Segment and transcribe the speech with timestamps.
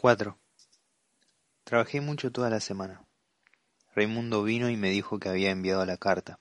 [0.00, 0.38] 4.
[1.64, 3.04] Trabajé mucho toda la semana.
[3.96, 6.38] Raimundo vino y me dijo que había enviado la carta.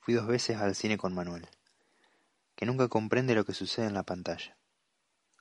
[0.00, 1.48] Fui dos veces al cine con Manuel,
[2.56, 4.58] que nunca comprende lo que sucede en la pantalla.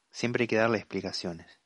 [0.09, 1.59] Siempre hay que darle explicaciones.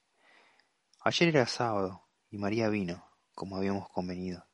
[1.02, 4.48] Ayer era sábado y María vino, como habíamos convenido.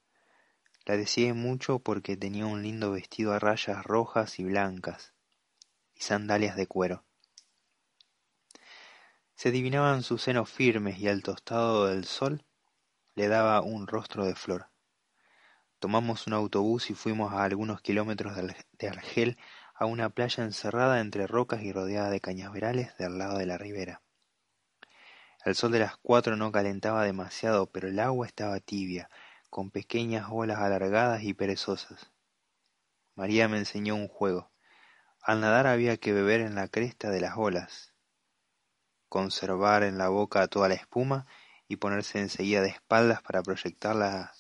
[0.84, 5.14] La deseé mucho porque tenía un lindo vestido a rayas rojas y blancas
[5.96, 7.06] y sandalias de cuero.
[9.40, 12.44] Se adivinaban sus senos firmes y al tostado del sol
[13.16, 14.68] le daba un rostro de flor.
[15.80, 19.38] Tomamos un autobús y fuimos a algunos kilómetros de Argel
[19.76, 24.02] a una playa encerrada entre rocas y rodeada de cañaverales del lado de la ribera.
[25.46, 29.10] El sol de las cuatro no calentaba demasiado, pero el agua estaba tibia,
[29.50, 32.12] con pequeñas olas alargadas y perezosas.
[33.16, 34.52] María me enseñó un juego.
[35.22, 37.89] Al nadar había que beber en la cresta de las olas,
[39.10, 41.26] conservar en la boca toda la espuma
[41.68, 44.34] y ponerse enseguida de espaldas para proyectarla,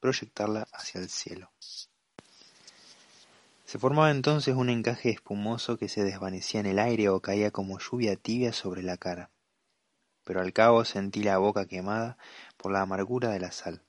[0.00, 1.52] proyectarla hacia el cielo.
[3.64, 7.78] Se formaba entonces un encaje espumoso que se desvanecía en el aire o caía como
[7.78, 9.30] lluvia tibia sobre la cara.
[10.24, 12.18] Pero al cabo sentí la boca quemada
[12.56, 13.82] por la amargura de la sal.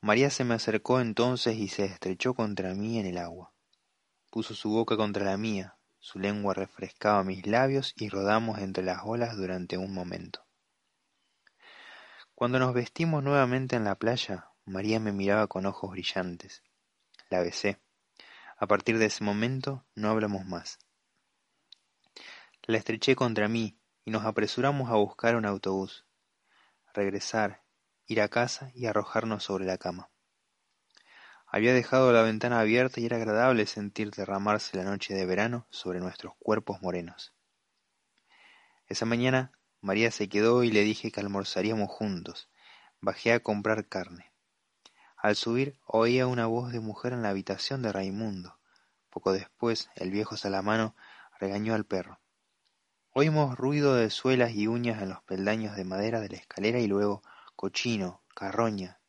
[0.00, 3.52] María se me acercó entonces y se estrechó contra mí en el agua.
[4.30, 9.02] Puso su boca contra la mía, su lengua refrescaba mis labios y rodamos entre las
[9.04, 10.44] olas durante un momento.
[12.34, 16.62] Cuando nos vestimos nuevamente en la playa, María me miraba con ojos brillantes.
[17.28, 17.78] La besé.
[18.56, 20.78] A partir de ese momento no hablamos más.
[22.62, 26.06] La estreché contra mí y nos apresuramos a buscar un autobús,
[26.94, 27.62] regresar,
[28.06, 30.09] ir a casa y arrojarnos sobre la cama.
[31.52, 35.98] Había dejado la ventana abierta y era agradable sentir derramarse la noche de verano sobre
[35.98, 37.34] nuestros cuerpos morenos.
[38.86, 39.50] Esa mañana
[39.80, 42.48] María se quedó y le dije que almorzaríamos juntos.
[43.00, 44.32] Bajé a comprar carne.
[45.16, 48.60] Al subir oía una voz de mujer en la habitación de Raimundo.
[49.08, 50.94] Poco después el viejo Salamano
[51.40, 52.20] regañó al perro.
[53.10, 56.86] Oímos ruido de suelas y uñas en los peldaños de madera de la escalera y
[56.86, 57.22] luego
[57.56, 59.00] cochino, carroña.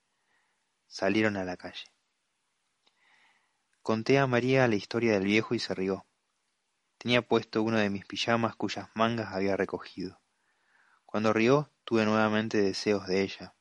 [0.87, 1.91] Salieron a la calle.
[3.83, 6.05] Conté a María la historia del viejo y se rió.
[6.99, 10.21] Tenía puesto uno de mis pijamas cuyas mangas había recogido.
[11.07, 13.55] Cuando rió, tuve nuevamente deseos de ella.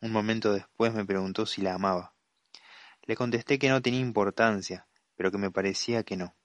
[0.00, 2.16] Un momento después me preguntó si la amaba.
[3.02, 6.36] Le contesté que no tenía importancia, pero que me parecía que no.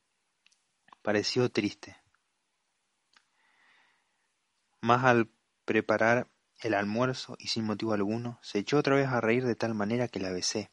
[1.02, 1.98] Pareció triste.
[4.82, 5.32] Más al
[5.66, 9.74] preparar el almuerzo y sin motivo alguno, se echó otra vez a reír de tal
[9.74, 10.73] manera que la besé.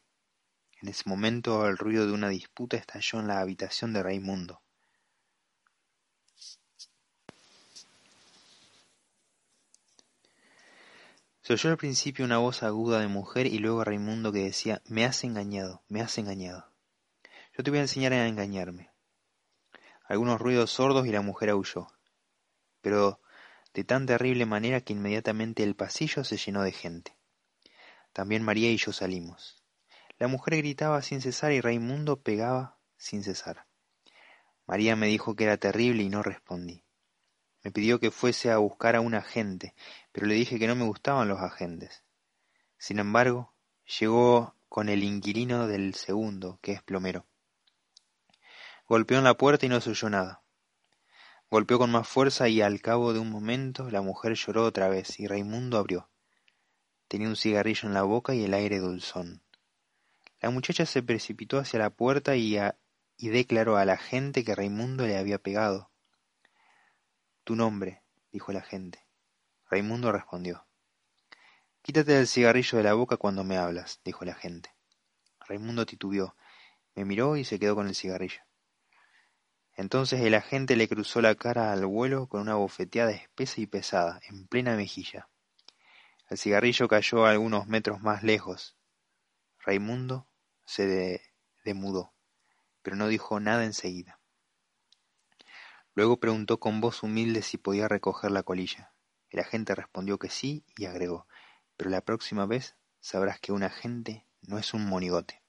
[0.81, 4.61] En ese momento el ruido de una disputa estalló en la habitación de Raimundo.
[11.43, 15.05] Se oyó al principio una voz aguda de mujer y luego Raimundo que decía Me
[15.05, 16.67] has engañado, me has engañado.
[17.55, 18.89] Yo te voy a enseñar a engañarme.
[20.05, 21.87] Algunos ruidos sordos y la mujer aulló,
[22.81, 23.21] pero
[23.73, 27.15] de tan terrible manera que inmediatamente el pasillo se llenó de gente.
[28.13, 29.60] También María y yo salimos.
[30.21, 33.65] La mujer gritaba sin cesar y Raimundo pegaba sin cesar.
[34.67, 36.83] María me dijo que era terrible y no respondí.
[37.63, 39.73] Me pidió que fuese a buscar a un agente,
[40.11, 42.03] pero le dije que no me gustaban los agentes.
[42.77, 43.55] Sin embargo,
[43.99, 47.25] llegó con el inquilino del segundo, que es plomero.
[48.87, 50.43] Golpeó en la puerta y no se oyó nada.
[51.49, 55.19] Golpeó con más fuerza y al cabo de un momento la mujer lloró otra vez
[55.19, 56.11] y Raimundo abrió.
[57.07, 59.41] Tenía un cigarrillo en la boca y el aire dulzón.
[60.41, 62.57] La muchacha se precipitó hacia la puerta y,
[63.17, 65.91] declaró a la gente que Raimundo le había pegado.
[67.43, 68.01] Tu nombre,
[68.31, 69.05] dijo la gente.
[69.69, 70.65] Raimundo respondió.
[71.83, 74.73] Quítate el cigarrillo de la boca cuando me hablas, dijo la gente.
[75.47, 76.35] Raimundo titubeó,
[76.95, 78.41] me miró y se quedó con el cigarrillo.
[79.75, 84.19] Entonces el agente le cruzó la cara al vuelo con una bofeteada espesa y pesada,
[84.27, 85.29] en plena mejilla.
[86.29, 88.75] El cigarrillo cayó algunos metros más lejos.
[89.59, 90.30] Raimundo
[90.65, 91.21] se
[91.63, 92.13] demudó,
[92.81, 94.19] pero no dijo nada enseguida.
[95.93, 98.93] Luego preguntó con voz humilde si podía recoger la colilla.
[99.29, 101.27] El agente respondió que sí y agregó,
[101.75, 105.41] pero la próxima vez sabrás que un agente no es un monigote.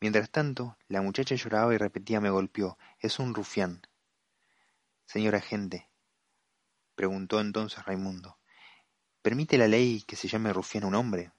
[0.00, 3.82] Mientras tanto, la muchacha lloraba y repetía me golpeó, es un rufián.
[5.06, 5.88] Señor agente,
[6.94, 8.38] preguntó entonces Raimundo,
[9.22, 11.32] ¿permite la ley que se llame rufián un hombre?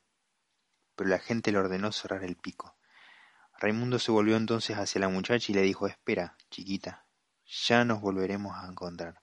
[1.00, 2.76] Pero la agente le ordenó cerrar el pico.
[3.58, 7.06] Raimundo se volvió entonces hacia la muchacha y le dijo Espera, chiquita,
[7.46, 9.22] ya nos volveremos a encontrar.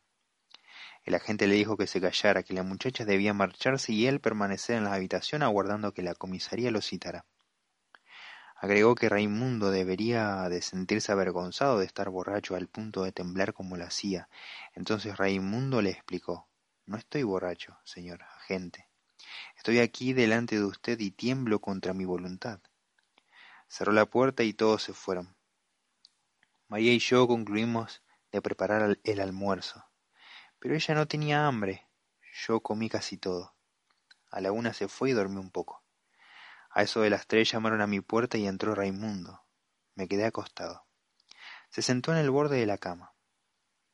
[1.05, 4.77] El agente le dijo que se callara, que la muchacha debía marcharse y él permanecer
[4.77, 7.27] en la habitación aguardando que la comisaría lo citara.
[8.57, 13.77] Agregó que Raimundo debería de sentirse avergonzado de estar borracho al punto de temblar como
[13.77, 14.31] lo hacía.
[14.73, 16.49] Entonces Raimundo le explicó
[16.87, 18.86] No estoy borracho, señor agente.
[19.67, 22.61] Estoy aquí delante de usted y tiemblo contra mi voluntad.
[23.67, 25.35] Cerró la puerta y todos se fueron.
[26.69, 29.85] María y yo concluimos de preparar el almuerzo.
[30.61, 31.89] Pero ella no tenía hambre.
[32.47, 33.57] Yo comí casi todo.
[34.31, 35.83] A la una se fue y dormí un poco.
[36.71, 39.43] A eso de las tres llamaron a mi puerta y entró Raimundo.
[39.97, 40.87] Me quedé acostado.
[41.71, 43.17] Se sentó en el borde de la cama.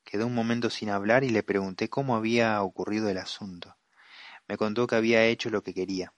[0.04, 3.78] Quedó un momento sin hablar y le pregunté cómo había ocurrido el asunto.
[4.48, 6.12] Me contó que había hecho lo que quería,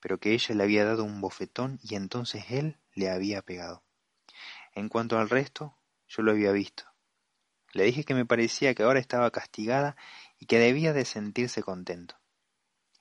[0.00, 3.84] pero que ella le había dado un bofetón y entonces él le había pegado.
[4.74, 5.76] En cuanto al resto,
[6.08, 6.84] yo lo había visto.
[7.72, 9.96] Le dije que me parecía que ahora estaba castigada
[10.38, 12.16] y que debía de sentirse contento.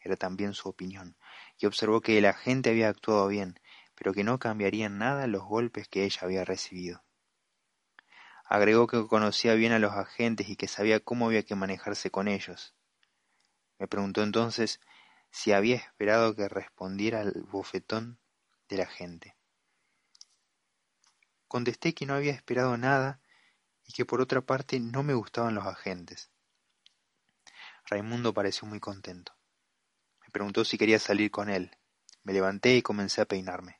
[0.01, 1.17] Era también su opinión,
[1.57, 3.59] y observó que el agente había actuado bien,
[3.95, 7.03] pero que no cambiarían nada los golpes que ella había recibido.
[8.45, 12.27] Agregó que conocía bien a los agentes y que sabía cómo había que manejarse con
[12.27, 12.75] ellos.
[13.79, 14.79] Me preguntó entonces
[15.31, 18.19] si había esperado que respondiera al bofetón
[18.67, 19.35] del agente.
[21.47, 23.21] Contesté que no había esperado nada
[23.85, 26.29] y que por otra parte no me gustaban los agentes.
[27.85, 29.33] Raimundo pareció muy contento.
[30.21, 31.75] Me preguntó si quería salir con él.
[32.23, 33.79] Me levanté y comencé a peinarme.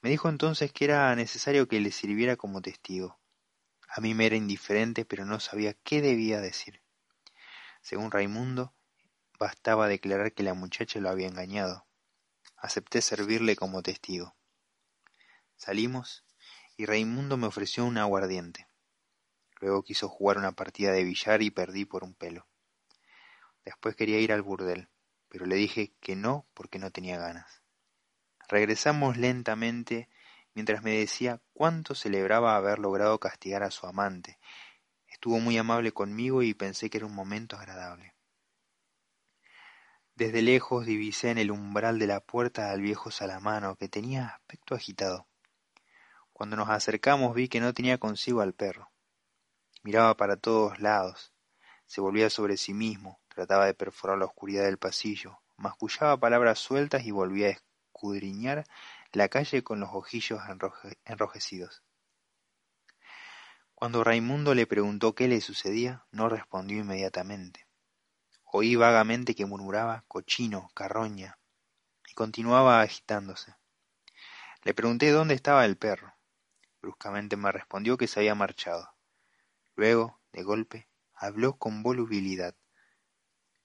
[0.00, 3.20] Me dijo entonces que era necesario que le sirviera como testigo.
[3.88, 6.82] A mí me era indiferente, pero no sabía qué debía decir.
[7.80, 8.74] Según Raimundo,
[9.38, 11.86] bastaba declarar que la muchacha lo había engañado.
[12.56, 14.34] Acepté servirle como testigo.
[15.56, 16.24] Salimos
[16.76, 18.68] y Raimundo me ofreció un aguardiente.
[19.60, 22.46] Luego quiso jugar una partida de billar y perdí por un pelo.
[23.64, 24.88] Después quería ir al burdel,
[25.28, 27.62] pero le dije que no porque no tenía ganas.
[28.48, 30.08] Regresamos lentamente
[30.54, 34.38] mientras me decía cuánto celebraba haber logrado castigar a su amante.
[35.08, 38.13] Estuvo muy amable conmigo y pensé que era un momento agradable.
[40.16, 44.76] Desde lejos divisé en el umbral de la puerta al viejo Salamano, que tenía aspecto
[44.76, 45.26] agitado.
[46.32, 48.92] Cuando nos acercamos vi que no tenía consigo al perro.
[49.82, 51.32] Miraba para todos lados,
[51.86, 57.04] se volvía sobre sí mismo, trataba de perforar la oscuridad del pasillo, mascullaba palabras sueltas
[57.04, 58.64] y volvía a escudriñar
[59.12, 60.40] la calle con los ojillos
[61.04, 61.82] enrojecidos.
[63.74, 67.66] Cuando Raimundo le preguntó qué le sucedía, no respondió inmediatamente.
[68.56, 71.40] Oí vagamente que murmuraba cochino, carroña,
[72.08, 73.52] y continuaba agitándose.
[74.62, 76.14] Le pregunté dónde estaba el perro.
[76.80, 78.94] Bruscamente me respondió que se había marchado.
[79.74, 82.54] Luego, de golpe, habló con volubilidad.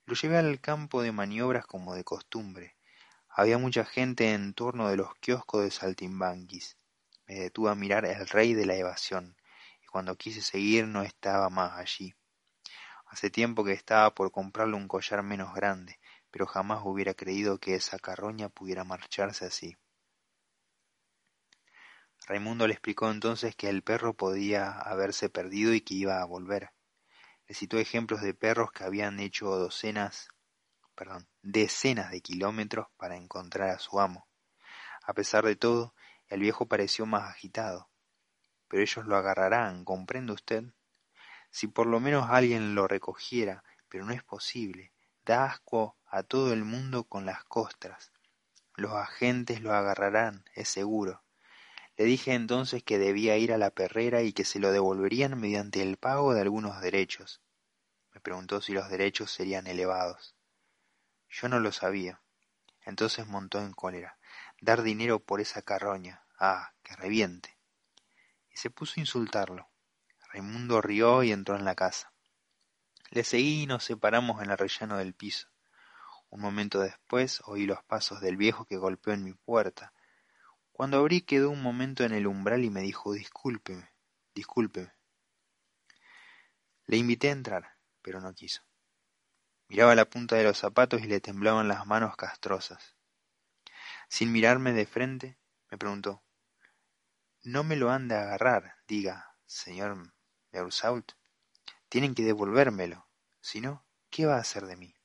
[0.08, 2.76] Lo llevé al campo de maniobras como de costumbre.
[3.30, 6.78] Había mucha gente en torno de los kioscos de saltimbanquis.
[7.28, 9.38] Me detuve a mirar el rey de la evasión,
[9.84, 12.16] y cuando quise seguir no estaba más allí.
[13.10, 16.00] Hace tiempo que estaba por comprarle un collar menos grande,
[16.30, 19.76] pero jamás hubiera creído que esa carroña pudiera marcharse así.
[22.28, 26.70] Raimundo le explicó entonces que el perro podía haberse perdido y que iba a volver.
[27.48, 30.28] Le citó ejemplos de perros que habían hecho docenas,
[30.94, 34.28] perdón, decenas de kilómetros para encontrar a su amo.
[35.02, 35.96] A pesar de todo,
[36.28, 37.90] el viejo pareció más agitado.
[38.68, 40.66] Pero ellos lo agarrarán, ¿comprende usted?
[41.50, 44.92] Si por lo menos alguien lo recogiera, pero no es posible.
[45.26, 48.12] Da asco a todo el mundo con las costras.
[48.76, 51.24] Los agentes lo agarrarán, es seguro.
[51.98, 55.82] Le dije entonces que debía ir a la perrera y que se lo devolverían mediante
[55.82, 57.42] el pago de algunos derechos.
[58.14, 60.36] Me preguntó si los derechos serían elevados.
[61.30, 62.22] Yo no lo sabía.
[62.86, 64.18] Entonces montó en cólera.
[64.62, 66.24] Dar dinero por esa carroña.
[66.40, 67.58] Ah, que reviente.
[68.52, 69.69] Y se puso a insultarlo.
[70.32, 72.14] Raimundo rió y entró en la casa.
[73.10, 75.48] Le seguí y nos separamos en el rellano del piso.
[76.30, 79.92] Un momento después oí los pasos del viejo que golpeó en mi puerta.
[80.72, 83.92] Cuando abrí quedó un momento en el umbral y me dijo discúlpeme,
[84.36, 84.94] discúlpeme.
[86.86, 88.64] Le invité a entrar, pero no quiso.
[89.68, 92.96] Miraba la punta de los zapatos y le temblaban las manos castrosas.
[94.08, 95.38] Sin mirarme de frente,
[95.70, 96.24] me preguntó,
[97.44, 100.14] No me lo han de agarrar, diga, señor
[101.90, 103.08] Tienen que devolvérmelo.
[103.42, 104.96] Si no, ¿qué va a hacer de mí?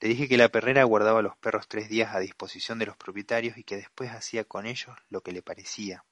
[0.00, 3.56] Le dije que la perrera guardaba los perros tres días a disposición de los propietarios
[3.56, 6.04] y que después hacía con ellos lo que le parecía.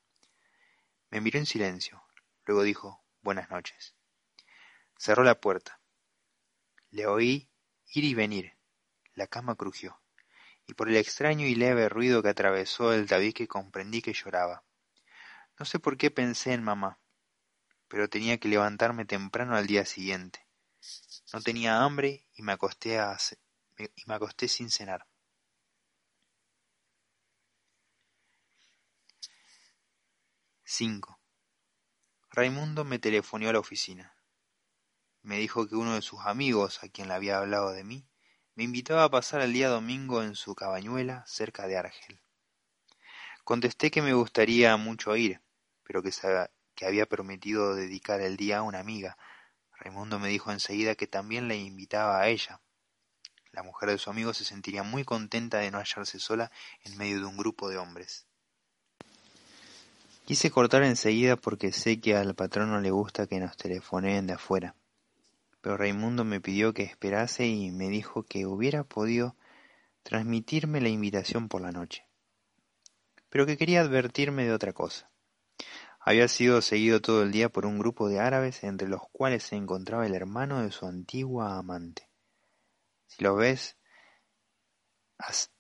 [1.11, 2.03] Me miró en silencio.
[2.47, 3.95] Luego dijo, Buenas noches.
[4.97, 5.81] Cerró la puerta.
[6.91, 7.51] Le oí
[7.93, 8.57] ir y venir.
[9.15, 10.01] La cama crujió,
[10.67, 14.65] y por el extraño y leve ruido que atravesó el tabique comprendí que lloraba.
[15.59, 16.99] No sé por qué pensé en mamá,
[17.93, 20.47] pero tenía que levantarme temprano al día siguiente.
[21.31, 22.99] No tenía hambre y me acosté,
[23.77, 25.07] y me acosté sin cenar.
[30.65, 31.21] Cinco.
[32.31, 34.17] Raimundo me telefonó a la oficina.
[35.21, 38.09] Me dijo que uno de sus amigos, a quien le había hablado de mí,
[38.55, 42.23] me invitaba a pasar el día domingo en su cabañuela cerca de Argel.
[43.45, 45.43] Contesté que me gustaría mucho ir,
[45.83, 46.11] pero que,
[46.75, 49.17] que había prometido dedicar el día a una amiga.
[49.79, 52.61] Raimundo me dijo enseguida que también le invitaba a ella.
[53.53, 56.51] La mujer de su amigo se sentiría muy contenta de no hallarse sola
[56.85, 58.27] en medio de un grupo de hombres.
[60.25, 64.35] Quise cortar enseguida porque sé que al patrón no le gusta que nos telefoneen de
[64.35, 64.75] afuera
[65.63, 69.37] pero Raimundo me pidió que esperase y me dijo que hubiera podido
[70.03, 72.05] transmitirme la invitación por la noche,
[73.31, 75.12] pero que quería advertirme de otra cosa.
[76.05, 79.55] Había sido seguido todo el día por un grupo de árabes entre los cuales se
[79.55, 82.09] encontraba el hermano de su antigua amante.
[83.07, 83.77] Si lo ves,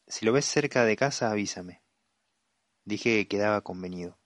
[0.09, 1.85] si lo ves cerca de casa, avísame.
[2.85, 4.19] Dije que quedaba convenido.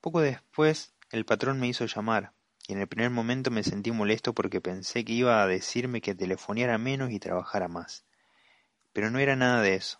[0.00, 2.32] Poco después, el patrón me hizo llamar,
[2.68, 6.14] y en el primer momento me sentí molesto porque pensé que iba a decirme que
[6.14, 8.06] telefoneara menos y trabajara más.
[8.92, 9.99] Pero no era nada de eso.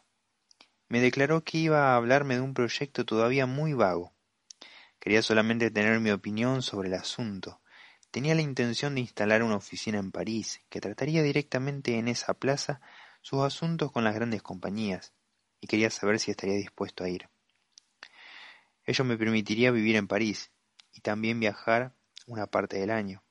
[0.91, 4.13] Me declaró que iba a hablarme de un proyecto todavía muy vago.
[4.99, 7.61] Quería solamente tener mi opinión sobre el asunto.
[8.11, 12.81] Tenía la intención de instalar una oficina en París, que trataría directamente en esa plaza
[13.23, 15.13] sus asuntos con las grandes compañías,
[15.61, 17.31] y quería saber si estaría dispuesto a ir.
[18.85, 20.51] Ello me permitiría vivir en París,
[20.93, 21.95] y también viajar
[22.27, 23.23] una parte del año.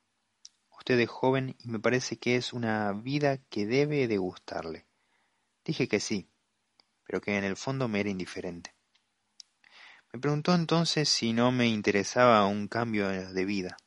[0.78, 4.86] Usted es joven y me parece que es una vida que debe de gustarle.
[5.66, 6.30] Dije que sí,
[7.10, 8.76] pero que en el fondo me era indiferente.
[10.14, 13.78] Me preguntó entonces si no me interesaba un cambio de vida.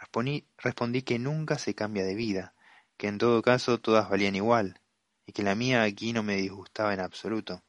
[0.00, 2.54] Respondí, respondí que nunca se cambia de vida,
[2.96, 4.80] que en todo caso todas valían igual,
[5.26, 7.62] y que la mía aquí no me disgustaba en absoluto.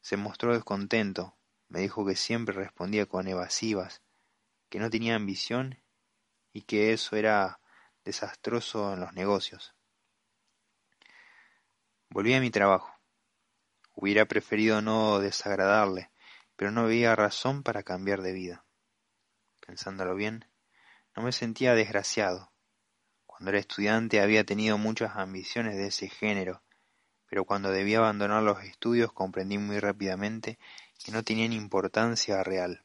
[0.00, 1.36] Se mostró descontento,
[1.68, 4.00] me dijo que siempre respondía con evasivas,
[4.70, 5.82] que no tenía ambición
[6.54, 7.60] y que eso era
[8.06, 9.74] desastroso en los negocios.
[12.08, 12.99] Volví a mi trabajo.
[14.02, 16.10] Hubiera preferido no desagradarle,
[16.56, 18.64] pero no veía razón para cambiar de vida.
[19.60, 20.46] Pensándolo bien,
[21.14, 22.50] no me sentía desgraciado.
[23.26, 26.62] Cuando era estudiante había tenido muchas ambiciones de ese género,
[27.26, 30.58] pero cuando debía abandonar los estudios comprendí muy rápidamente
[31.04, 32.82] que no tenían importancia real.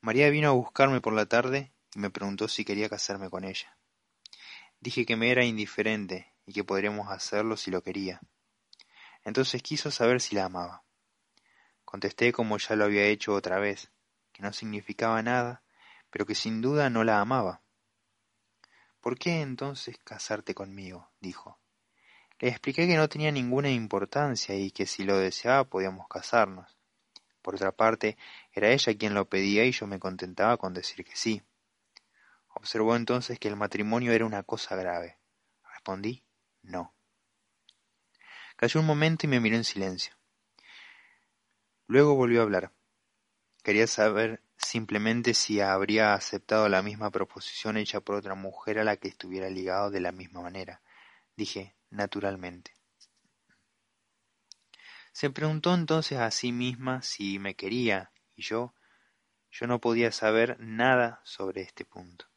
[0.00, 3.76] María vino a buscarme por la tarde y me preguntó si quería casarme con ella.
[4.80, 8.20] Dije que me era indiferente y que podríamos hacerlo si lo quería.
[9.22, 10.82] Entonces quiso saber si la amaba.
[11.84, 13.92] Contesté como ya lo había hecho otra vez,
[14.32, 15.62] que no significaba nada,
[16.10, 17.62] pero que sin duda no la amaba.
[19.00, 21.12] ¿Por qué entonces casarte conmigo?
[21.20, 21.60] dijo.
[22.40, 26.76] Le expliqué que no tenía ninguna importancia y que si lo deseaba podíamos casarnos.
[27.42, 28.18] Por otra parte,
[28.52, 31.42] era ella quien lo pedía y yo me contentaba con decir que sí.
[32.48, 35.20] Observó entonces que el matrimonio era una cosa grave.
[35.80, 36.22] Respondí,
[36.62, 36.94] no.
[38.56, 40.14] Cayó un momento y me miró en silencio.
[41.86, 42.72] Luego volvió a hablar.
[43.62, 48.96] Quería saber simplemente si habría aceptado la misma proposición hecha por otra mujer a la
[48.96, 50.82] que estuviera ligado de la misma manera.
[51.36, 52.74] Dije, naturalmente.
[55.12, 58.74] Se preguntó entonces a sí misma si me quería, y yo,
[59.50, 62.29] yo no podía saber nada sobre este punto.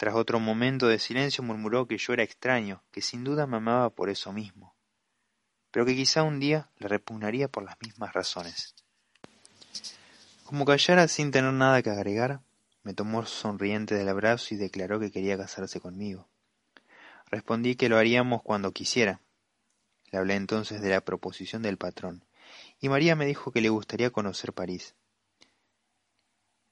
[0.00, 3.90] Tras otro momento de silencio murmuró que yo era extraño, que sin duda me amaba
[3.90, 4.74] por eso mismo,
[5.70, 8.74] pero que quizá un día le repugnaría por las mismas razones.
[10.44, 12.40] Como callara sin tener nada que agregar,
[12.82, 16.30] me tomó sonriente del abrazo y declaró que quería casarse conmigo.
[17.26, 19.20] Respondí que lo haríamos cuando quisiera,
[20.10, 22.24] le hablé entonces de la proposición del patrón,
[22.80, 24.94] y María me dijo que le gustaría conocer París.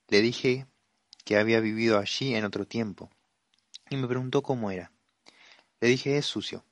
[0.09, 0.67] Le dije
[1.27, 3.11] que había vivido allí en otro tiempo,
[3.91, 4.93] y me preguntó cómo era.
[5.81, 6.65] Le dije es sucio.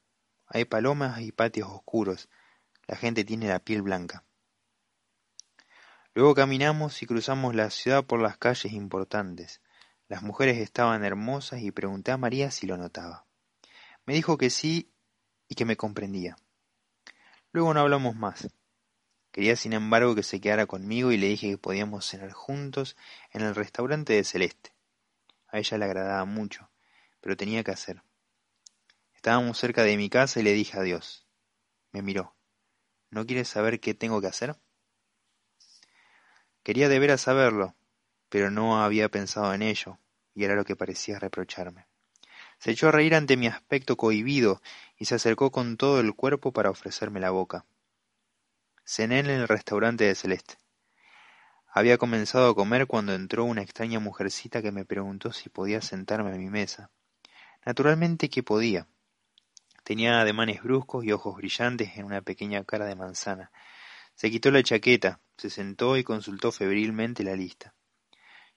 [0.47, 2.29] Hay palomas y patios oscuros.
[2.87, 4.25] La gente tiene la piel blanca.
[6.15, 9.61] Luego caminamos y cruzamos la ciudad por las calles importantes.
[10.09, 13.27] Las mujeres estaban hermosas y pregunté a María si lo notaba.
[14.07, 14.89] Me dijo que sí
[15.49, 16.37] y que me comprendía.
[17.53, 18.49] Luego no hablamos más.
[19.33, 22.97] Quería sin embargo que se quedara conmigo y le dije que podíamos cenar juntos
[23.33, 24.73] en el restaurante de Celeste.
[25.49, 26.71] A ella le agradaba mucho,
[27.27, 28.05] pero tenía que hacer.
[29.13, 31.27] Estábamos cerca de mi casa y le dije adiós.
[31.91, 32.37] Me miró.
[33.11, 34.55] ¿No quieres saber qué tengo que hacer?
[36.63, 37.75] Quería de veras saberlo,
[38.29, 39.99] pero no había pensado en ello,
[40.35, 41.89] y era lo que parecía reprocharme.
[42.61, 44.63] Se echó a reír ante mi aspecto cohibido
[44.97, 47.67] y se acercó con todo el cuerpo para ofrecerme la boca.
[48.85, 50.59] Cené en el restaurante de Celeste.
[51.73, 56.31] Había comenzado a comer cuando entró una extraña mujercita que me preguntó si podía sentarme
[56.31, 56.93] a mi mesa.
[57.67, 58.87] Naturalmente que podía.
[59.83, 63.51] Tenía ademanes bruscos y ojos brillantes en una pequeña cara de manzana.
[64.15, 67.75] Se quitó la chaqueta, se sentó y consultó febrilmente la lista.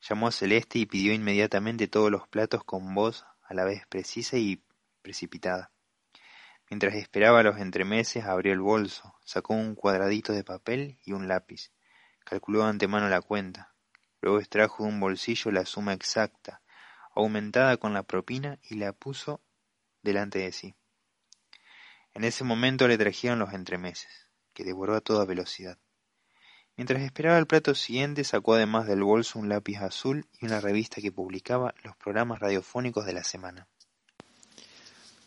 [0.07, 4.37] Llamó a Celeste y pidió inmediatamente todos los platos con voz a la vez precisa
[4.37, 4.61] y
[5.01, 5.71] precipitada.
[6.69, 11.71] Mientras esperaba los entremeses, abrió el bolso, sacó un cuadradito de papel y un lápiz.
[12.23, 13.73] Calculó de antemano la cuenta.
[14.21, 16.61] Luego extrajo de un bolsillo la suma exacta,
[17.15, 19.41] aumentada con la propina, y la puso
[20.01, 20.75] delante de sí.
[22.13, 25.77] En ese momento le trajeron los entremeses, que devoró a toda velocidad.
[26.75, 31.01] Mientras esperaba el plato siguiente, sacó además del bolso un lápiz azul y una revista
[31.01, 33.67] que publicaba los programas radiofónicos de la semana.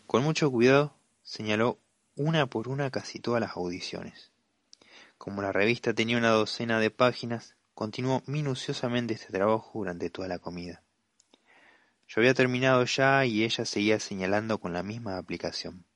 [0.06, 1.78] Con mucho cuidado, señaló
[2.16, 4.30] una por una casi todas las audiciones.
[5.18, 10.38] Como la revista tenía una docena de páginas, continuó minuciosamente este trabajo durante toda la
[10.38, 10.82] comida.
[12.14, 15.86] Yo había terminado ya y ella seguía señalando con la misma aplicación.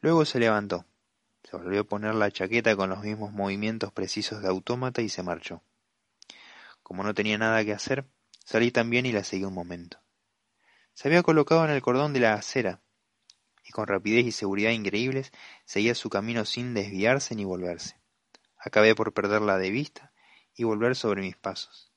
[0.00, 0.86] Luego se levantó,
[1.44, 5.22] se volvió a poner la chaqueta con los mismos movimientos precisos de autómata y se
[5.22, 5.62] marchó.
[6.82, 8.06] Como no tenía nada que hacer,
[8.42, 9.98] salí también y la seguí un momento.
[10.94, 12.80] Se había colocado en el cordón de la acera,
[13.66, 15.30] y con rapidez y seguridad increíbles
[15.66, 18.00] seguía su camino sin desviarse ni volverse.
[18.56, 20.10] Acabé por perderla de vista
[20.54, 21.92] y volver sobre mis pasos.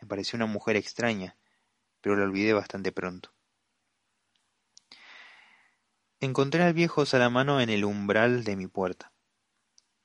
[0.00, 1.36] Me pareció una mujer extraña,
[2.04, 3.32] pero la olvidé bastante pronto.
[6.20, 9.10] Encontré al viejo Salamano en el umbral de mi puerta.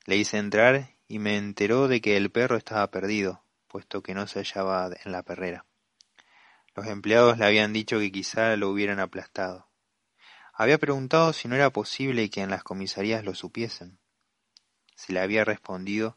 [0.06, 4.26] Le hice entrar y me enteró de que el perro estaba perdido, puesto que no
[4.26, 5.66] se hallaba en la perrera.
[6.74, 9.68] Los empleados le habían dicho que quizá lo hubieran aplastado.
[10.54, 13.98] Había preguntado si no era posible que en las comisarías lo supiesen.
[14.94, 16.16] Se le había respondido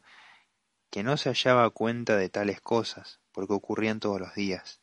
[0.88, 4.80] que no se hallaba cuenta de tales cosas, porque ocurrían todos los días.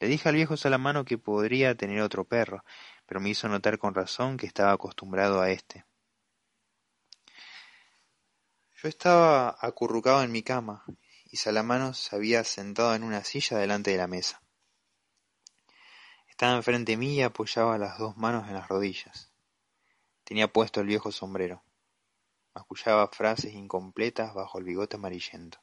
[0.00, 2.64] Le dije al viejo Salamano que podría tener otro perro,
[3.06, 5.84] pero me hizo notar con razón que estaba acostumbrado a éste.
[8.80, 10.84] Yo estaba acurrucado en mi cama,
[11.24, 14.40] y Salamano se había sentado en una silla delante de la mesa.
[16.28, 19.32] Estaba enfrente mí y apoyaba las dos manos en las rodillas.
[20.22, 21.64] Tenía puesto el viejo sombrero.
[22.54, 25.58] Mascullaba frases incompletas bajo el bigote amarillento.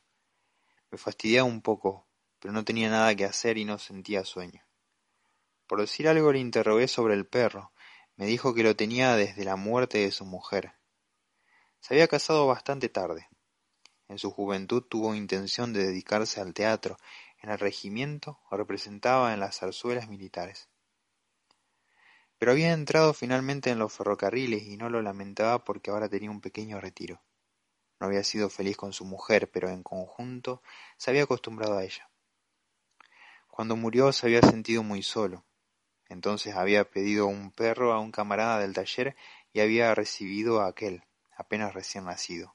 [0.91, 2.04] Me fastidiaba un poco,
[2.45, 4.61] pero no tenía nada que hacer y no sentía sueño.
[5.65, 7.71] Por decir algo le interrogué sobre el perro.
[8.17, 10.73] Me dijo que lo tenía desde la muerte de su mujer.
[11.79, 13.27] Se había casado bastante tarde.
[14.09, 16.97] En su juventud tuvo intención de dedicarse al teatro
[17.41, 20.69] en el regimiento representaba en las zarzuelas militares.
[22.37, 26.41] Pero había entrado finalmente en los ferrocarriles y no lo lamentaba porque ahora tenía un
[26.41, 27.23] pequeño retiro.
[27.99, 30.61] No había sido feliz con su mujer, pero en conjunto
[30.95, 32.07] se había acostumbrado a ella.
[33.55, 35.45] Cuando murió se había sentido muy solo.
[36.09, 39.15] Entonces había pedido un perro a un camarada del taller
[39.53, 41.05] y había recibido a aquel,
[41.37, 42.53] apenas recién nacido.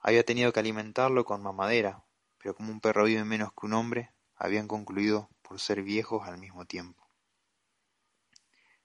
[0.00, 2.06] Había tenido que alimentarlo con mamadera,
[2.38, 6.38] pero como un perro vive menos que un hombre, habían concluido por ser viejos al
[6.38, 7.06] mismo tiempo.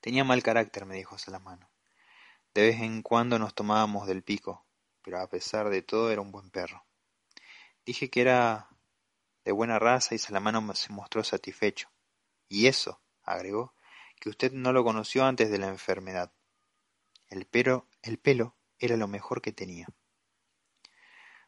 [0.01, 1.69] Tenía mal carácter, me dijo Salamano.
[2.53, 4.65] De vez en cuando nos tomábamos del pico,
[5.03, 6.83] pero a pesar de todo era un buen perro.
[7.85, 8.67] Dije que era
[9.47, 11.89] de buena raza y Salamano se mostró satisfecho.
[12.49, 13.73] Y eso, agregó,
[14.19, 16.33] que usted no lo conoció antes de la enfermedad.
[17.29, 19.87] El, pero, el pelo era lo mejor que tenía.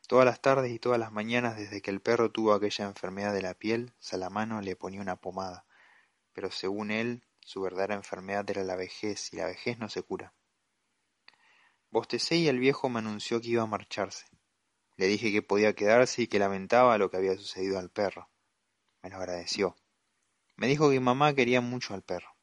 [0.08, 3.42] Todas las tardes y todas las mañanas desde que el perro tuvo aquella enfermedad de
[3.42, 5.66] la piel, Salamano le ponía una pomada,
[6.32, 10.34] pero según él, su verdadera enfermedad era la vejez, y la vejez no se cura.
[11.90, 14.26] Bostecé y el viejo me anunció que iba a marcharse.
[15.00, 18.30] Le dije que podía quedarse y que lamentaba lo que había sucedido al perro.
[19.02, 19.78] Me lo agradeció.
[20.58, 22.36] Me dijo que mamá quería mucho al perro.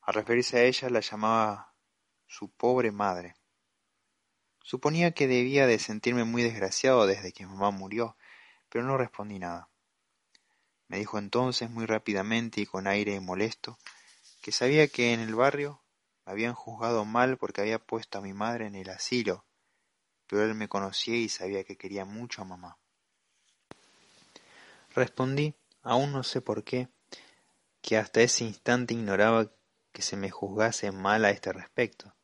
[0.00, 1.74] Al referirse a ella la llamaba
[2.26, 3.34] su pobre madre.
[4.62, 8.16] Suponía que debía de sentirme muy desgraciado desde que mamá murió,
[8.70, 9.68] pero no respondí nada.
[10.86, 13.78] Me dijo entonces muy rápidamente y con aire molesto
[14.40, 15.84] que sabía que en el barrio
[16.24, 19.44] me habían juzgado mal porque había puesto a mi madre en el asilo,
[20.28, 22.78] pero él me conocía y sabía que quería mucho a mamá.
[24.94, 26.88] Respondí, aún no sé por qué,
[27.80, 29.50] que hasta ese instante ignoraba
[29.92, 32.14] que se me juzgase mal a este respecto,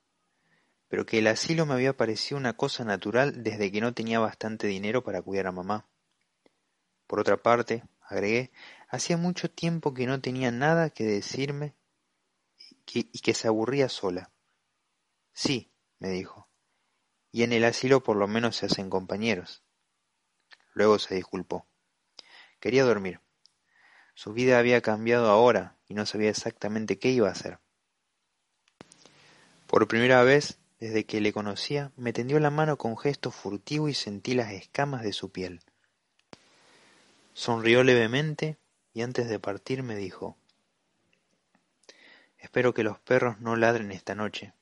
[0.88, 4.66] pero que el asilo me había parecido una cosa natural desde que no tenía bastante
[4.66, 5.86] dinero para cuidar a mamá.
[7.06, 8.50] Por otra parte, agregué,
[8.88, 11.74] hacía mucho tiempo que no tenía nada que decirme
[12.86, 14.30] y que se aburría sola.
[15.32, 16.43] Sí, me dijo,
[17.34, 19.64] y en el asilo por lo menos se hacen compañeros.
[20.72, 21.66] Luego se disculpó.
[22.60, 23.18] Quería dormir.
[24.14, 27.58] Su vida había cambiado ahora y no sabía exactamente qué iba a hacer.
[29.66, 33.94] Por primera vez, desde que le conocía, me tendió la mano con gesto furtivo y
[33.94, 35.60] sentí las escamas de su piel.
[37.32, 38.58] Sonrió levemente
[38.92, 40.38] y antes de partir me dijo
[42.38, 44.52] Espero que los perros no ladren esta noche.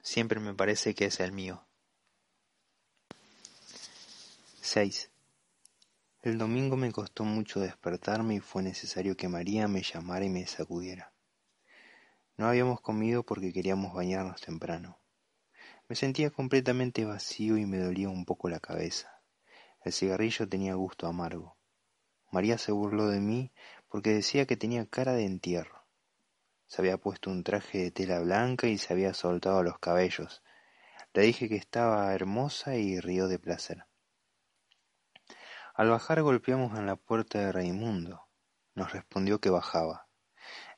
[0.00, 1.64] Siempre me parece que es el mío.
[4.60, 5.10] 6.
[6.22, 10.46] El domingo me costó mucho despertarme y fue necesario que María me llamara y me
[10.46, 11.12] sacudiera.
[12.36, 14.98] No habíamos comido porque queríamos bañarnos temprano.
[15.88, 19.22] Me sentía completamente vacío y me dolía un poco la cabeza.
[19.84, 21.56] El cigarrillo tenía gusto amargo.
[22.30, 23.52] María se burló de mí
[23.88, 25.86] porque decía que tenía cara de entierro.
[26.66, 30.42] Se había puesto un traje de tela blanca y se había soltado los cabellos.
[31.14, 33.86] Le dije que estaba hermosa y rió de placer.
[35.78, 38.26] Al bajar golpeamos en la puerta de Raimundo.
[38.74, 40.08] Nos respondió que bajaba.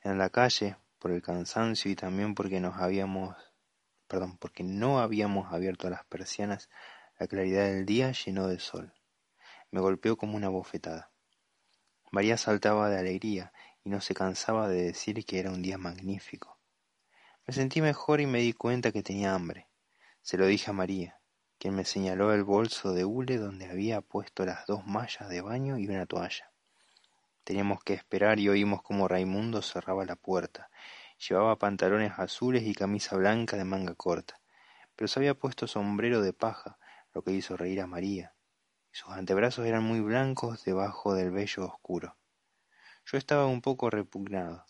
[0.03, 3.35] En la calle, por el cansancio y también porque nos habíamos
[4.07, 6.69] perdón, porque no habíamos abierto las persianas,
[7.17, 8.93] la claridad del día llenó de sol.
[9.71, 11.11] Me golpeó como una bofetada.
[12.11, 16.59] María saltaba de alegría y no se cansaba de decir que era un día magnífico.
[17.47, 19.67] Me sentí mejor y me di cuenta que tenía hambre.
[20.21, 21.20] Se lo dije a María,
[21.61, 25.77] quien me señaló el bolso de hule donde había puesto las dos mallas de baño
[25.77, 26.51] y una toalla.
[27.43, 30.71] Teníamos que esperar y oímos cómo Raimundo cerraba la puerta.
[31.19, 34.41] Llevaba pantalones azules y camisa blanca de manga corta,
[34.95, 36.79] pero se había puesto sombrero de paja,
[37.13, 38.33] lo que hizo reír a María,
[38.89, 42.17] sus antebrazos eran muy blancos debajo del vello oscuro.
[43.05, 44.65] Yo estaba un poco repugnado.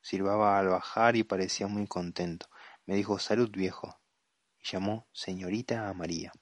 [0.00, 2.48] Silbaba al bajar y parecía muy contento.
[2.86, 3.98] Me dijo salud viejo
[4.64, 6.32] llamó señorita a María.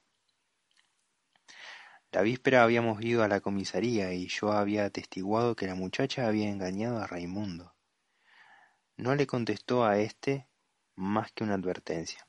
[2.12, 6.48] La víspera habíamos ido a la comisaría y yo había atestiguado que la muchacha había
[6.48, 7.74] engañado a Raimundo.
[8.96, 10.46] No le contestó a éste
[10.94, 12.28] más que una advertencia.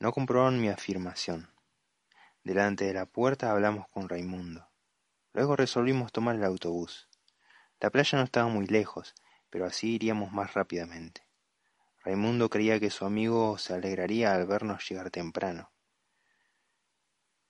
[0.00, 1.50] No comprobaron mi afirmación.
[2.42, 4.68] Delante de la puerta hablamos con Raimundo.
[5.34, 7.08] Luego resolvimos tomar el autobús.
[7.80, 9.14] La playa no estaba muy lejos,
[9.50, 11.26] pero así iríamos más rápidamente.
[12.04, 15.72] Raimundo creía que su amigo se alegraría al vernos llegar temprano.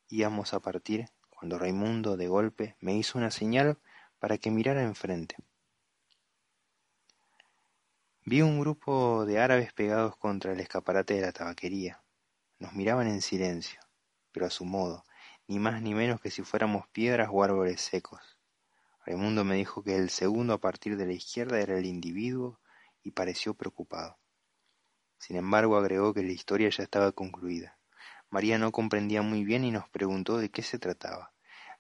[0.09, 3.79] Íbamos a partir cuando Raimundo de golpe me hizo una señal
[4.19, 5.37] para que mirara enfrente.
[8.25, 12.03] Vi un grupo de árabes pegados contra el escaparate de la tabaquería.
[12.59, 13.85] Nos miraban en silencio
[14.35, 15.05] pero a su modo,
[15.47, 18.37] ni más ni menos que si fuéramos piedras o árboles secos.
[19.07, 22.59] Raimundo me dijo que el segundo a partir de la izquierda era el individuo
[23.05, 24.19] y pareció preocupado.
[25.27, 27.79] Sin embargo, agregó que la historia ya estaba concluida.
[28.29, 31.33] María no comprendía muy bien y nos preguntó de qué se trataba.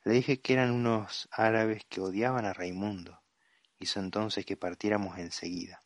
[0.02, 3.20] Le dije que eran unos árabes que odiaban a Raimundo.
[3.78, 5.82] Hizo entonces que partiéramos enseguida.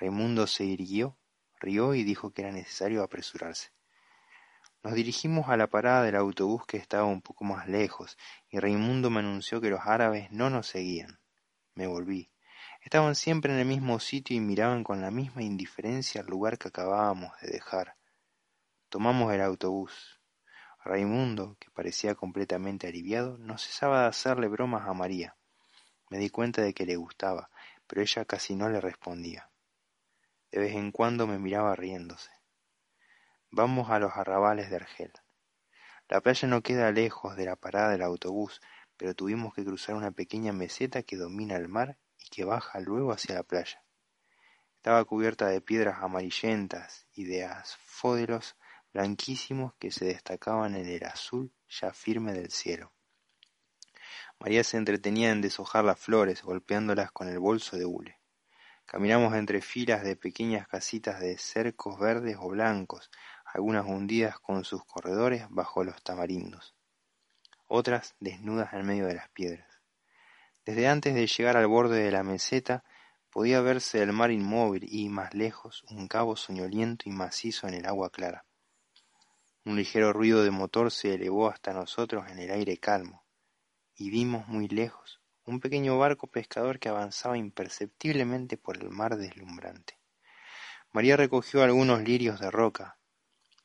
[0.00, 1.18] Raimundo se irguió,
[1.60, 3.68] rió y dijo que era necesario apresurarse.
[4.82, 8.16] Nos dirigimos a la parada del autobús que estaba un poco más lejos,
[8.48, 11.20] y Raimundo me anunció que los árabes no nos seguían.
[11.74, 12.30] Me volví.
[12.80, 16.68] Estaban siempre en el mismo sitio y miraban con la misma indiferencia al lugar que
[16.68, 17.96] acabábamos de dejar.
[18.88, 20.20] Tomamos el autobús.
[20.84, 25.36] Raimundo, que parecía completamente aliviado, no cesaba de hacerle bromas a María.
[26.08, 27.50] Me di cuenta de que le gustaba,
[27.86, 29.50] pero ella casi no le respondía.
[30.50, 32.30] De vez en cuando me miraba riéndose.
[33.50, 35.12] Vamos a los arrabales de Argel.
[36.08, 38.62] La playa no queda lejos de la parada del autobús,
[38.96, 41.98] pero tuvimos que cruzar una pequeña meseta que domina el mar
[42.30, 43.82] que baja luego hacia la playa.
[44.76, 48.56] Estaba cubierta de piedras amarillentas y de asfódelos
[48.92, 52.92] blanquísimos que se destacaban en el azul ya firme del cielo.
[54.40, 58.18] María se entretenía en deshojar las flores, golpeándolas con el bolso de hule.
[58.86, 63.10] Caminamos entre filas de pequeñas casitas de cercos verdes o blancos,
[63.44, 66.74] algunas hundidas con sus corredores bajo los tamarindos,
[67.66, 69.67] otras desnudas en medio de las piedras.
[70.68, 72.84] Desde antes de llegar al borde de la meseta
[73.30, 77.86] podía verse el mar inmóvil y, más lejos, un cabo soñoliento y macizo en el
[77.86, 78.44] agua clara.
[79.64, 83.24] Un ligero ruido de motor se elevó hasta nosotros en el aire calmo,
[83.96, 89.98] y vimos muy lejos un pequeño barco pescador que avanzaba imperceptiblemente por el mar deslumbrante.
[90.92, 92.98] María recogió algunos lirios de roca.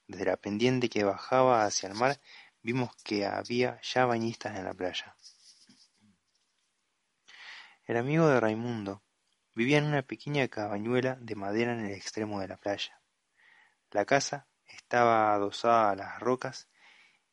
[0.07, 2.21] Desde la pendiente que bajaba hacia el mar
[2.61, 5.17] vimos que había ya bañistas en la playa.
[7.85, 9.03] El amigo de Raimundo
[9.53, 13.01] vivía en una pequeña cabañuela de madera en el extremo de la playa.
[13.91, 16.69] La casa estaba adosada a las rocas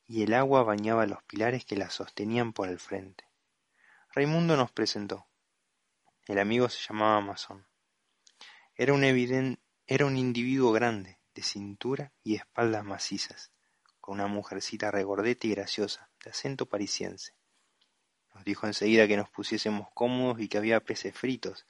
[0.05, 3.23] y el agua bañaba los pilares que la sostenían por el frente.
[4.13, 5.25] Raimundo nos presentó.
[6.27, 7.65] El amigo se llamaba Masón.
[8.75, 13.53] Era un, era un individuo grande, de cintura y espaldas macizas,
[14.01, 17.35] con una mujercita regordeta y graciosa, de acento parisiense.
[18.33, 21.65] Nos dijo enseguida que nos pusiésemos cómodos y que había peces fritos,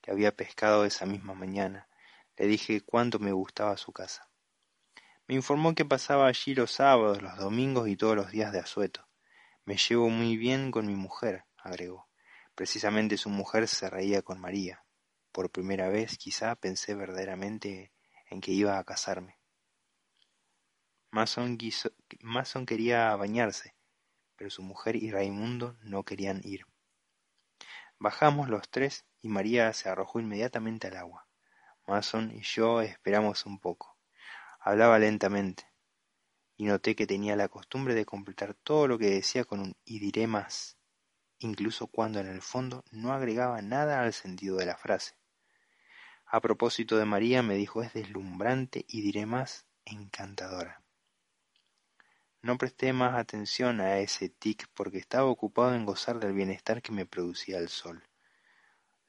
[0.00, 1.88] que había pescado esa misma mañana.
[2.36, 4.28] Le dije cuánto me gustaba su casa.
[5.26, 9.08] Me informó que pasaba allí los sábados, los domingos y todos los días de asueto.
[9.64, 12.08] Me llevo muy bien con mi mujer, agregó.
[12.54, 14.84] Precisamente su mujer se reía con María.
[15.32, 17.92] Por primera vez quizá pensé verdaderamente
[18.28, 19.38] en que iba a casarme.
[21.10, 21.56] Mason,
[22.20, 23.73] Mason quería bañarse,
[24.36, 26.66] pero su mujer y Raimundo no querían ir.
[27.98, 31.26] Bajamos los tres y María se arrojó inmediatamente al agua.
[31.86, 33.96] Mason y yo esperamos un poco.
[34.60, 35.70] Hablaba lentamente,
[36.56, 39.98] y noté que tenía la costumbre de completar todo lo que decía con un y
[39.98, 40.78] diré más,
[41.38, 45.16] incluso cuando en el fondo no agregaba nada al sentido de la frase.
[46.26, 50.83] A propósito de María me dijo es deslumbrante y diré más encantadora.
[52.44, 56.92] No presté más atención a ese tic porque estaba ocupado en gozar del bienestar que
[56.92, 58.04] me producía el sol.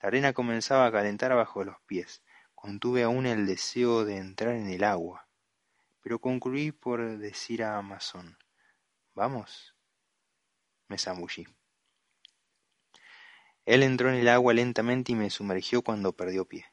[0.02, 2.24] La arena comenzaba a calentar bajo los pies.
[2.56, 5.26] Contuve aún el deseo de entrar en el agua
[6.06, 8.38] pero concluí por decir a Amazon,
[9.16, 9.76] vamos.
[10.88, 11.48] Me zambullí.
[13.66, 16.68] Él entró en el agua lentamente y me sumergió cuando perdió pie.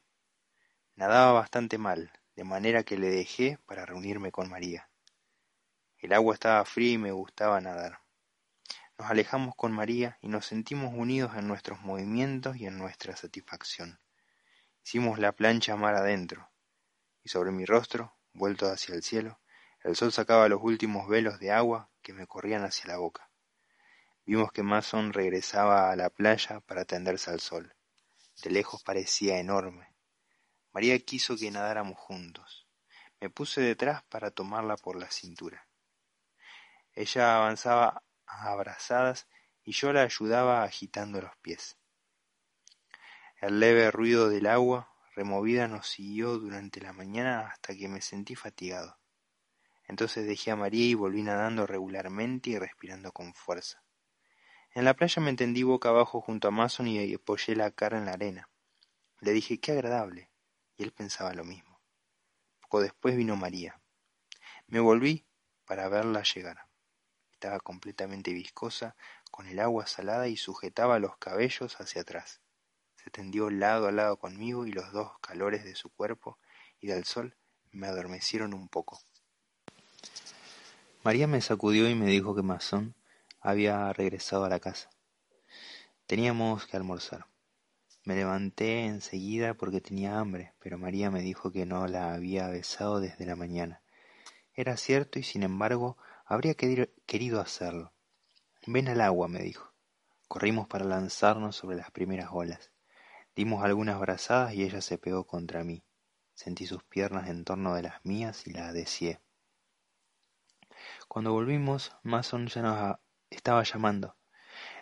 [0.93, 4.87] Nadaba bastante mal, de manera que le dejé para reunirme con María.
[6.03, 8.01] El agua estaba fría y me gustaba nadar.
[8.99, 13.97] Nos alejamos con María y nos sentimos unidos en nuestros movimientos y en nuestra satisfacción.
[14.83, 16.51] Hicimos la plancha mar adentro,
[17.23, 19.39] y sobre mi rostro vuelto hacia el cielo,
[19.81, 23.29] el sol sacaba los últimos velos de agua que me corrían hacia la boca.
[24.25, 27.77] Vimos que Mason regresaba a la playa para tenderse al sol.
[28.43, 29.95] De lejos parecía enorme.
[30.73, 32.67] María quiso que nadáramos juntos.
[33.21, 35.65] Me puse detrás para tomarla por la cintura.
[36.95, 39.27] Ella avanzaba a abrazadas
[39.63, 41.77] y yo la ayudaba agitando los pies.
[43.41, 48.35] El leve ruido del agua removida nos siguió durante la mañana hasta que me sentí
[48.35, 48.97] fatigado.
[49.85, 53.83] Entonces dejé a María y volví nadando regularmente y respirando con fuerza.
[54.73, 58.05] En la playa me tendí boca abajo junto a Mason y apoyé la cara en
[58.05, 58.49] la arena.
[59.19, 60.31] Le dije qué agradable,
[60.77, 61.79] y él pensaba lo mismo.
[62.61, 63.79] Poco después vino María.
[64.67, 65.25] Me volví
[65.65, 66.62] para verla llegar.
[67.43, 68.95] Estaba completamente viscosa,
[69.29, 72.39] con el agua salada y sujetaba los cabellos hacia atrás
[73.03, 76.37] se tendió lado a lado conmigo y los dos calores de su cuerpo
[76.79, 77.35] y del sol
[77.71, 79.01] me adormecieron un poco.
[81.03, 82.95] María me sacudió y me dijo que Masón
[83.41, 84.89] había regresado a la casa.
[86.07, 87.25] Teníamos que almorzar.
[88.05, 93.01] Me levanté enseguida porque tenía hambre, pero María me dijo que no la había besado
[93.01, 93.81] desde la mañana.
[94.55, 95.97] Era cierto y sin embargo
[96.33, 97.93] habría querido hacerlo.
[98.65, 99.73] Ven al agua, me dijo.
[100.27, 102.71] Corrimos para lanzarnos sobre las primeras olas.
[103.35, 105.83] Dimos algunas brazadas y ella se pegó contra mí.
[106.33, 109.21] Sentí sus piernas en torno de las mías y la deseé.
[111.07, 112.97] Cuando volvimos, Mason ya nos
[113.29, 114.17] estaba llamando.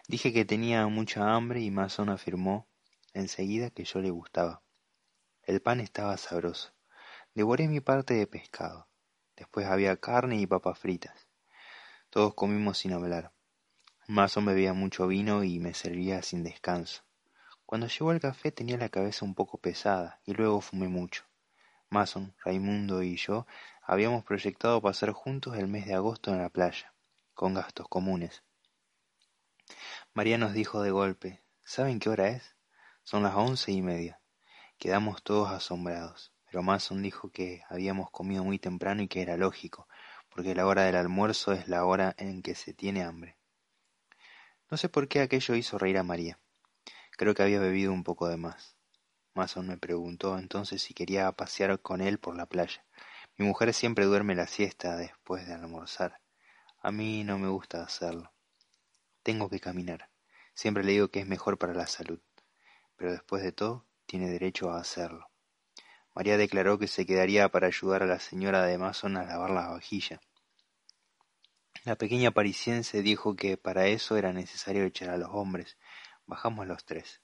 [0.07, 2.69] Dije que tenía mucha hambre y Mason afirmó
[3.13, 4.63] enseguida que yo le gustaba.
[5.43, 6.73] El pan estaba sabroso.
[7.33, 8.87] Devoré mi parte de pescado.
[9.35, 11.30] Después había carne y papas fritas.
[12.11, 13.31] Todos comimos sin hablar.
[14.05, 17.03] Mason bebía mucho vino y me servía sin descanso.
[17.65, 21.23] Cuando llegó el café tenía la cabeza un poco pesada y luego fumé mucho.
[21.89, 23.47] Mason, Raimundo y yo
[23.81, 26.93] habíamos proyectado pasar juntos el mes de agosto en la playa,
[27.33, 28.43] con gastos comunes.
[30.13, 32.57] María nos dijo de golpe, ¿saben qué hora es?
[33.03, 34.19] Son las once y media.
[34.77, 39.87] Quedamos todos asombrados, pero Mason dijo que habíamos comido muy temprano y que era lógico,
[40.33, 43.37] porque la hora del almuerzo es la hora en que se tiene hambre.
[44.69, 46.39] No sé por qué aquello hizo reír a María.
[47.17, 48.77] Creo que había bebido un poco de más.
[49.33, 52.85] Mason me preguntó entonces si quería pasear con él por la playa.
[53.37, 56.21] Mi mujer siempre duerme la siesta después de almorzar.
[56.81, 58.33] A mí no me gusta hacerlo.
[59.23, 60.09] Tengo que caminar.
[60.53, 62.21] Siempre le digo que es mejor para la salud.
[62.95, 65.30] Pero después de todo, tiene derecho a hacerlo.
[66.13, 69.69] María declaró que se quedaría para ayudar a la señora de Mason a lavar la
[69.69, 70.19] vajilla.
[71.83, 75.77] La pequeña parisiense dijo que para eso era necesario echar a los hombres.
[76.25, 77.21] Bajamos los tres.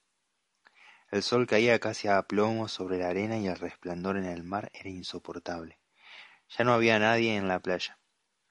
[1.12, 4.72] El sol caía casi a plomo sobre la arena y el resplandor en el mar
[4.74, 5.80] era insoportable.
[6.58, 8.00] Ya no había nadie en la playa.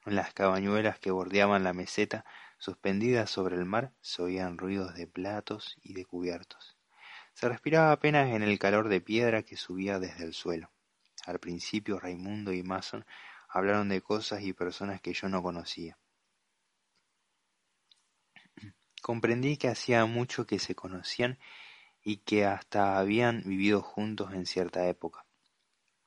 [0.05, 2.25] En las cabañuelas que bordeaban la meseta,
[2.57, 6.76] suspendidas sobre el mar, se oían ruidos de platos y de cubiertos.
[7.37, 10.71] Se respiraba apenas en el calor de piedra que subía desde el suelo.
[11.27, 13.05] Al principio Raimundo y Mason
[13.47, 15.99] hablaron de cosas y personas que yo no conocía.
[19.03, 21.37] Comprendí que hacía mucho que se conocían
[22.01, 25.23] y que hasta habían vivido juntos en cierta época.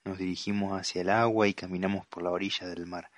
[0.02, 3.12] Nos dirigimos hacia el agua y caminamos por la orilla del mar.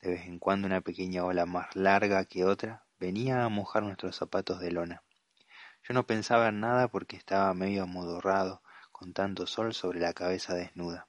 [0.00, 4.16] De vez en cuando una pequeña ola más larga que otra venía a mojar nuestros
[4.16, 5.03] zapatos de lona.
[5.86, 10.54] Yo no pensaba en nada porque estaba medio amodorrado con tanto sol sobre la cabeza
[10.54, 11.08] desnuda.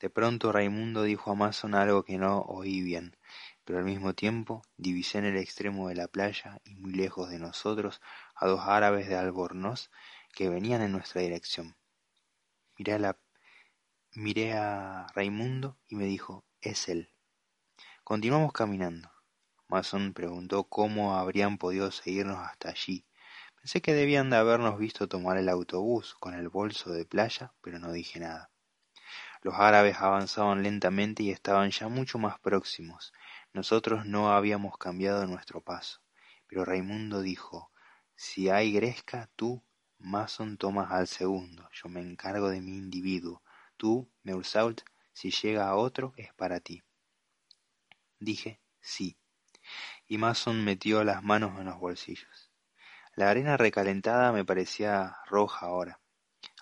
[0.00, 3.16] De pronto Raimundo dijo a Mason algo que no oí bien,
[3.64, 7.38] pero al mismo tiempo divisé en el extremo de la playa y muy lejos de
[7.38, 8.00] nosotros
[8.34, 9.90] a dos árabes de albornoz
[10.32, 11.76] que venían en nuestra dirección.
[12.78, 13.16] Miré a,
[14.14, 17.12] miré a Raimundo y me dijo, es él.
[18.02, 19.10] Continuamos caminando.
[19.68, 23.04] Mason preguntó cómo habrían podido seguirnos hasta allí.
[23.56, 27.78] Pensé que debían de habernos visto tomar el autobús con el bolso de playa, pero
[27.78, 28.50] no dije nada.
[29.42, 33.12] Los árabes avanzaban lentamente y estaban ya mucho más próximos.
[33.52, 36.00] Nosotros no habíamos cambiado nuestro paso.
[36.46, 37.70] Pero Raimundo dijo
[38.16, 39.62] si hay gresca, tú,
[39.98, 41.68] Mason, tomas al segundo.
[41.72, 43.42] Yo me encargo de mi individuo.
[43.76, 44.80] Tú, Meursault,
[45.12, 46.82] si llega a otro, es para ti.
[48.18, 49.16] Dije sí,
[50.08, 52.50] y Mason metió las manos en los bolsillos.
[53.14, 56.00] La arena recalentada me parecía roja ahora.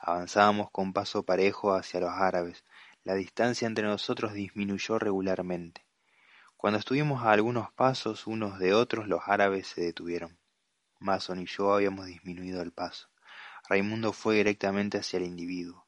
[0.00, 2.64] Avanzábamos con paso parejo hacia los árabes.
[3.04, 5.86] La distancia entre nosotros disminuyó regularmente.
[6.56, 10.38] Cuando estuvimos a algunos pasos unos de otros, los árabes se detuvieron.
[10.98, 13.08] Mason y yo habíamos disminuido el paso.
[13.68, 15.86] Raimundo fue directamente hacia el individuo.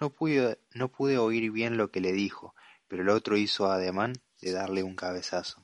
[0.00, 2.54] No pude, no pude oír bien lo que le dijo,
[2.86, 5.61] pero el otro hizo ademán de darle un cabezazo.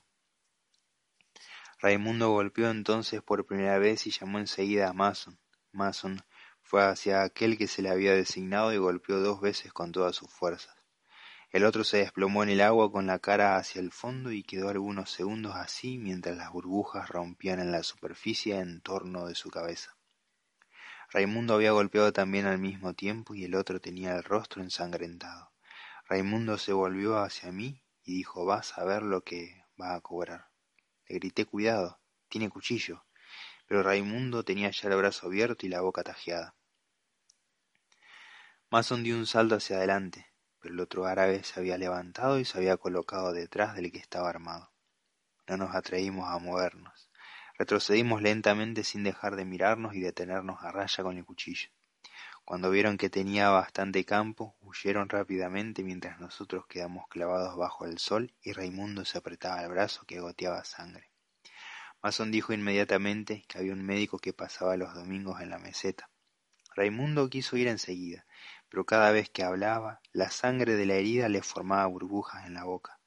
[1.81, 5.39] Raimundo golpeó entonces por primera vez y llamó enseguida a Mason.
[5.71, 6.21] Mason
[6.61, 10.29] fue hacia aquel que se le había designado y golpeó dos veces con todas sus
[10.29, 10.75] fuerzas.
[11.51, 14.67] El otro se desplomó en el agua con la cara hacia el fondo y quedó
[14.67, 19.95] algunos segundos así mientras las burbujas rompían en la superficie en torno de su cabeza.
[21.11, 25.53] Raimundo había golpeado también al mismo tiempo y el otro tenía el rostro ensangrentado.
[26.09, 30.48] Raimundo se volvió hacia mí y dijo vas a ver lo que va a cobrar.
[31.09, 33.03] Le grité cuidado, tiene cuchillo,
[33.65, 36.55] pero Raimundo tenía ya el brazo abierto y la boca tajeada.
[38.69, 40.27] Mason dio un salto hacia adelante,
[40.59, 44.29] pero el otro árabe se había levantado y se había colocado detrás del que estaba
[44.29, 44.71] armado.
[45.47, 47.09] No nos atrevimos a movernos.
[47.57, 51.69] Retrocedimos lentamente sin dejar de mirarnos y detenernos a raya con el cuchillo.
[52.49, 58.33] Cuando vieron que tenía bastante campo, huyeron rápidamente mientras nosotros quedamos clavados bajo el sol
[58.41, 61.11] y Raimundo se apretaba el brazo que goteaba sangre.
[62.01, 66.09] Mason dijo inmediatamente que había un médico que pasaba los domingos en la meseta.
[66.73, 68.25] Raimundo quiso ir enseguida,
[68.67, 72.63] pero cada vez que hablaba, la sangre de la herida le formaba burbujas en la
[72.63, 72.99] boca.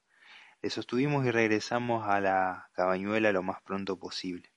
[0.60, 4.51] Le sostuvimos y regresamos a la cabañuela lo más pronto posible.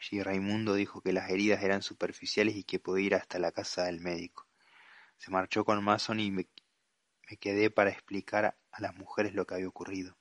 [0.00, 3.84] Allí Raimundo dijo que las heridas eran superficiales y que podía ir hasta la casa
[3.84, 4.48] del médico.
[5.18, 6.48] Se marchó con Mason y me,
[7.38, 10.16] quedé para explicar a las mujeres lo que había ocurrido.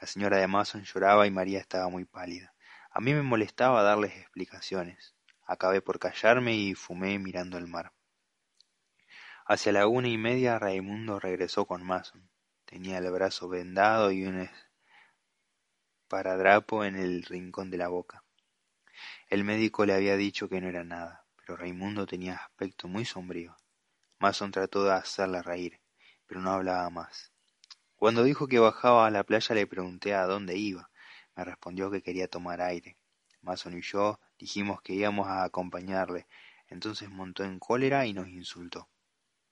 [0.00, 2.54] La señora de Mason lloraba y María estaba muy pálida.
[2.90, 5.14] A mí me molestaba darles explicaciones.
[5.42, 7.92] Acabé por callarme y fumé mirando el mar.
[9.44, 12.30] Hacia la una y media Raimundo regresó con Mason.
[12.64, 14.48] Tenía el brazo vendado y un
[16.08, 18.23] esparadrapo en el rincón de la boca.
[19.34, 23.56] El médico le había dicho que no era nada, pero Raimundo tenía aspecto muy sombrío.
[24.20, 25.80] Mason trató de hacerle reír,
[26.24, 27.32] pero no hablaba más.
[27.96, 30.88] Cuando dijo que bajaba a la playa le pregunté a dónde iba.
[31.34, 32.96] Me respondió que quería tomar aire.
[33.42, 36.28] Mason y yo dijimos que íbamos a acompañarle,
[36.68, 38.88] entonces montó en cólera y nos insultó.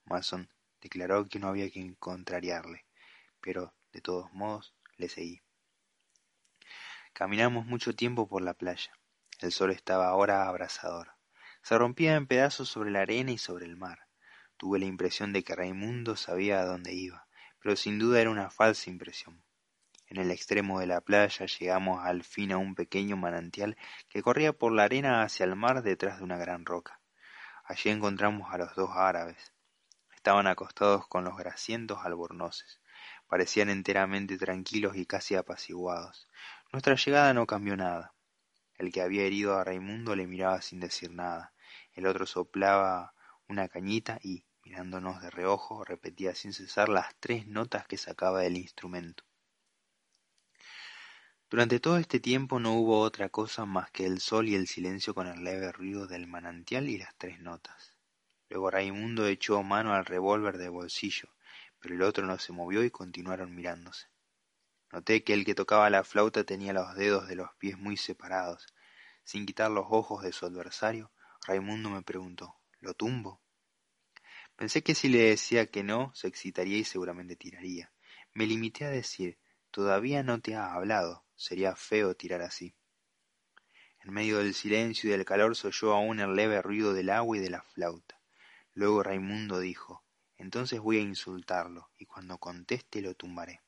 [0.05, 0.47] Mason
[0.79, 2.85] declaró que no había que contrariarle,
[3.41, 5.41] pero, de todos modos, le seguí.
[7.11, 8.93] Caminamos mucho tiempo por la playa.
[9.43, 11.15] El sol estaba ahora abrasador.
[11.63, 14.07] Se rompía en pedazos sobre la arena y sobre el mar.
[14.55, 17.27] Tuve la impresión de que Raimundo sabía a dónde iba,
[17.59, 19.43] pero sin duda era una falsa impresión.
[20.07, 23.75] En el extremo de la playa llegamos al fin a un pequeño manantial
[24.07, 27.01] que corría por la arena hacia el mar detrás de una gran roca.
[27.65, 29.51] Allí encontramos a los dos árabes.
[30.15, 32.79] Estaban acostados con los grasientos albornoces.
[33.27, 36.29] Parecían enteramente tranquilos y casi apaciguados.
[36.71, 38.13] Nuestra llegada no cambió nada.
[38.77, 41.53] El que había herido a Raimundo le miraba sin decir nada.
[41.93, 43.13] El otro soplaba
[43.47, 48.57] una cañita y, mirándonos de reojo, repetía sin cesar las tres notas que sacaba del
[48.57, 49.23] instrumento.
[51.49, 55.13] Durante todo este tiempo no hubo otra cosa más que el sol y el silencio
[55.13, 57.95] con el leve ruido del manantial y las tres notas.
[58.49, 61.29] Luego Raimundo echó mano al revólver de bolsillo,
[61.79, 64.12] pero el otro no se movió y continuaron mirándose.
[64.93, 68.67] Noté que el que tocaba la flauta tenía los dedos de los pies muy separados.
[69.23, 71.11] Sin quitar los ojos de su adversario,
[71.47, 73.41] Raimundo me preguntó ¿Lo tumbo?
[74.55, 77.91] Pensé que si le decía que no, se excitaría y seguramente tiraría.
[78.35, 79.39] Me limité a decir
[79.71, 81.25] Todavía no te ha hablado.
[81.35, 82.75] Sería feo tirar así.
[84.03, 87.35] En medio del silencio y del calor se oyó aún el leve ruido del agua
[87.37, 88.21] y de la flauta.
[88.75, 90.03] Luego Raimundo dijo
[90.37, 93.62] Entonces voy a insultarlo, y cuando conteste lo tumbaré.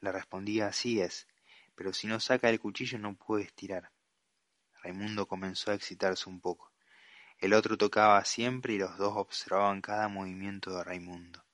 [0.00, 1.28] Le respondía así es,
[1.74, 3.92] pero si no saca el cuchillo no puedes tirar.
[4.82, 6.72] Raimundo comenzó a excitarse un poco.
[7.38, 11.44] El otro tocaba siempre y los dos observaban cada movimiento de Raimundo.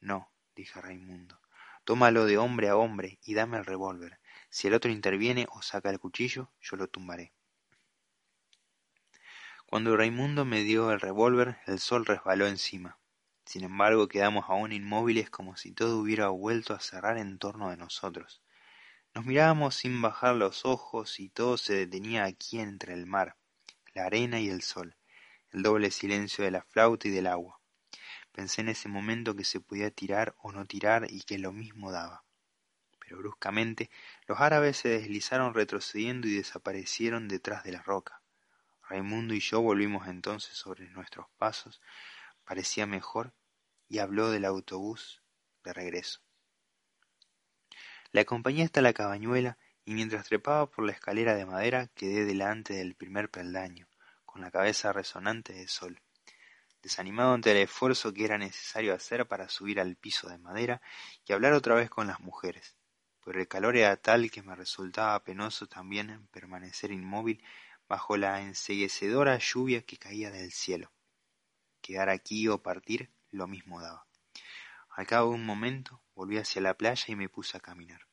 [0.00, 1.40] No, dije Raimundo,
[1.84, 4.20] tómalo de hombre a hombre y dame el revólver.
[4.50, 7.32] Si el otro interviene o saca el cuchillo, yo lo tumbaré.
[9.66, 12.98] Cuando Raimundo me dio el revólver, el sol resbaló encima.
[13.52, 17.76] Sin embargo, quedamos aún inmóviles como si todo hubiera vuelto a cerrar en torno de
[17.76, 18.40] nosotros.
[19.14, 23.36] Nos mirábamos sin bajar los ojos y todo se detenía aquí entre el mar,
[23.92, 24.96] la arena y el sol,
[25.50, 27.60] el doble silencio de la flauta y del agua.
[28.32, 31.92] Pensé en ese momento que se podía tirar o no tirar y que lo mismo
[31.92, 32.24] daba.
[33.00, 33.90] Pero bruscamente
[34.26, 38.22] los árabes se deslizaron retrocediendo y desaparecieron detrás de la roca.
[38.88, 41.82] Raimundo y yo volvimos entonces sobre nuestros pasos.
[42.46, 43.34] Parecía mejor
[43.92, 45.20] y habló del autobús
[45.64, 46.22] de regreso.
[48.10, 52.72] Le acompañé hasta la cabañuela y mientras trepaba por la escalera de madera quedé delante
[52.72, 53.86] del primer peldaño,
[54.24, 56.00] con la cabeza resonante de sol,
[56.82, 60.80] desanimado ante el esfuerzo que era necesario hacer para subir al piso de madera
[61.26, 62.74] y hablar otra vez con las mujeres,
[63.22, 67.44] pero el calor era tal que me resultaba penoso también permanecer inmóvil
[67.86, 70.90] bajo la enseguecedora lluvia que caía del cielo.
[71.82, 74.06] Quedar aquí o partir lo mismo daba.
[74.94, 78.06] Al cabo de un momento volví hacia la playa y me puse a caminar.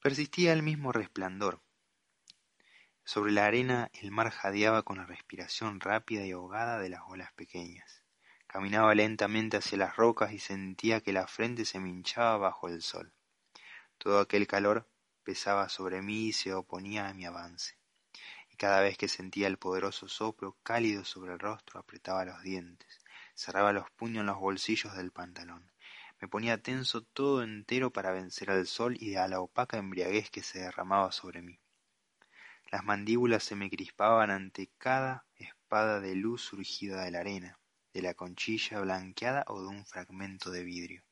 [0.00, 1.62] Persistía el mismo resplandor.
[3.04, 7.32] Sobre la arena el mar jadeaba con la respiración rápida y ahogada de las olas
[7.32, 8.04] pequeñas.
[8.46, 12.82] Caminaba lentamente hacia las rocas y sentía que la frente se me hinchaba bajo el
[12.82, 13.14] sol.
[13.96, 14.86] Todo aquel calor
[15.24, 17.78] pesaba sobre mí y se oponía a mi avance.
[18.50, 23.01] Y cada vez que sentía el poderoso soplo cálido sobre el rostro apretaba los dientes
[23.42, 25.68] cerraba los puños en los bolsillos del pantalón.
[26.20, 30.44] Me ponía tenso todo entero para vencer al sol y a la opaca embriaguez que
[30.44, 31.58] se derramaba sobre mí.
[32.70, 37.58] Las mandíbulas se me crispaban ante cada espada de luz surgida de la arena,
[37.92, 41.02] de la conchilla blanqueada o de un fragmento de vidrio.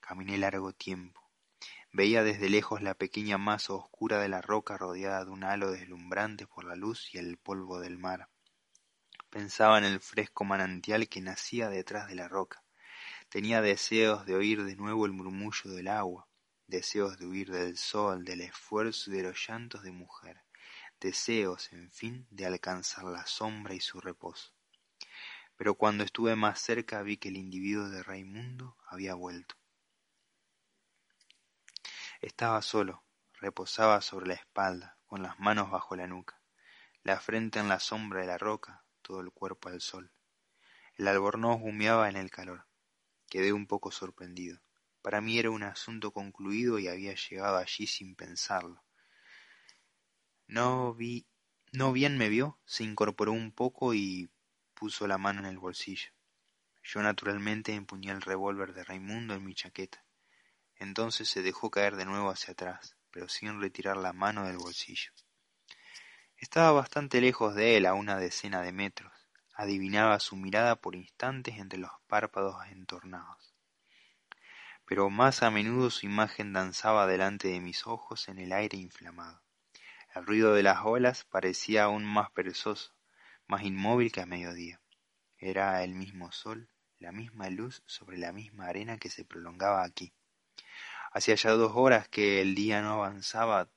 [0.00, 1.20] Caminé largo tiempo.
[1.92, 6.48] Veía desde lejos la pequeña masa oscura de la roca rodeada de un halo deslumbrante
[6.48, 8.28] por la luz y el polvo del mar.
[9.30, 12.64] Pensaba en el fresco manantial que nacía detrás de la roca.
[13.28, 16.26] Tenía deseos de oír de nuevo el murmullo del agua,
[16.66, 20.42] deseos de huir del sol, del esfuerzo y de los llantos de mujer,
[20.98, 24.52] deseos, en fin, de alcanzar la sombra y su reposo.
[25.56, 29.54] Pero cuando estuve más cerca vi que el individuo de Raimundo había vuelto.
[32.20, 33.04] Estaba solo,
[33.34, 36.40] reposaba sobre la espalda, con las manos bajo la nuca,
[37.04, 40.12] la frente en la sombra de la roca, todo el cuerpo al sol.
[40.94, 42.68] El albornoz humeaba en el calor.
[43.28, 44.62] Quedé un poco sorprendido.
[45.02, 48.84] Para mí era un asunto concluido y había llegado allí sin pensarlo.
[50.46, 51.26] No vi,
[51.72, 54.30] no bien me vio, se incorporó un poco y
[54.74, 56.10] puso la mano en el bolsillo.
[56.84, 60.04] Yo naturalmente empuñé el revólver de Raimundo en mi chaqueta.
[60.76, 65.10] Entonces se dejó caer de nuevo hacia atrás, pero sin retirar la mano del bolsillo.
[66.40, 69.12] Estaba bastante lejos de él, a una decena de metros.
[69.52, 73.54] Adivinaba su mirada por instantes entre los párpados entornados.
[74.86, 79.42] Pero más a menudo su imagen danzaba delante de mis ojos en el aire inflamado.
[80.14, 82.94] El ruido de las olas parecía aún más perezoso,
[83.46, 84.80] más inmóvil que a mediodía.
[85.36, 90.14] Era el mismo sol, la misma luz sobre la misma arena que se prolongaba aquí.
[91.12, 93.68] Hacía ya dos horas que el día no avanzaba,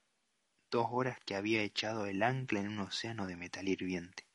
[0.74, 4.26] dos horas que había echado el ancla en un océano de metal hirviente.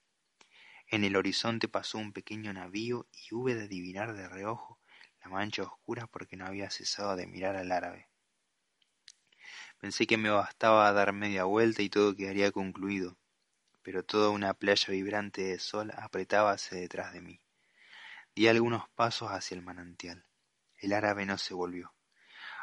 [0.87, 4.79] En el horizonte pasó un pequeño navío y hube de adivinar de reojo
[5.21, 8.09] la mancha oscura porque no había cesado de mirar al árabe.
[9.81, 13.19] Pensé que me bastaba dar media vuelta y todo quedaría concluido,
[13.83, 17.41] pero toda una playa vibrante de sol apretábase detrás de mí.
[18.37, 20.25] Di algunos pasos hacia el manantial.
[20.77, 21.95] El árabe no se volvió.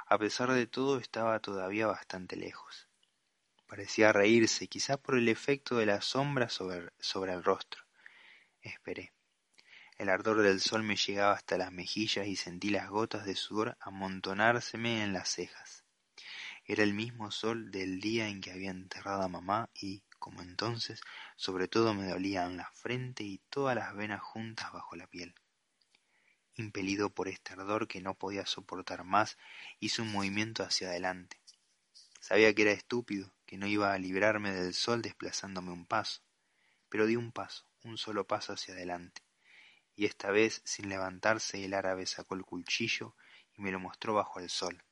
[0.05, 2.84] A pesar de todo estaba todavía bastante lejos.
[3.67, 7.83] Parecía reírse, quizá por el efecto de la sombra sobre, sobre el rostro.
[8.61, 9.11] Esperé.
[9.97, 13.77] El ardor del sol me llegaba hasta las mejillas y sentí las gotas de sudor
[13.79, 15.85] amontonárseme en las cejas.
[16.65, 21.01] Era el mismo sol del día en que había enterrado a mamá y, como entonces,
[21.35, 25.33] sobre todo me dolían la frente y todas las venas juntas bajo la piel.
[26.55, 29.37] Impelido por este ardor que no podía soportar más,
[29.79, 31.39] hice un movimiento hacia adelante.
[32.27, 36.23] Sabía que era estúpido, que no iba a librarme del sol desplazándome un paso,
[36.89, 39.21] pero di un paso, un solo paso hacia adelante,
[39.95, 43.15] y esta vez sin levantarse el árabe sacó el cuchillo
[43.53, 44.83] y me lo mostró bajo el sol.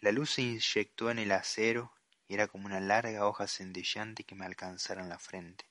[0.00, 1.94] La luz se inyectó en el acero
[2.26, 5.64] y era como una larga hoja centellante que me alcanzara en la frente.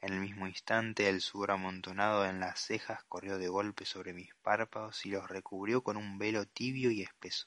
[0.00, 4.34] En el mismo instante el sudor amontonado en las cejas corrió de golpe sobre mis
[4.36, 7.46] párpados y los recubrió con un velo tibio y espeso.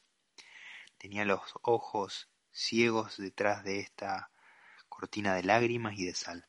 [1.00, 4.30] Tenía los ojos ciegos detrás de esta
[4.90, 6.46] cortina de lágrimas y de sal.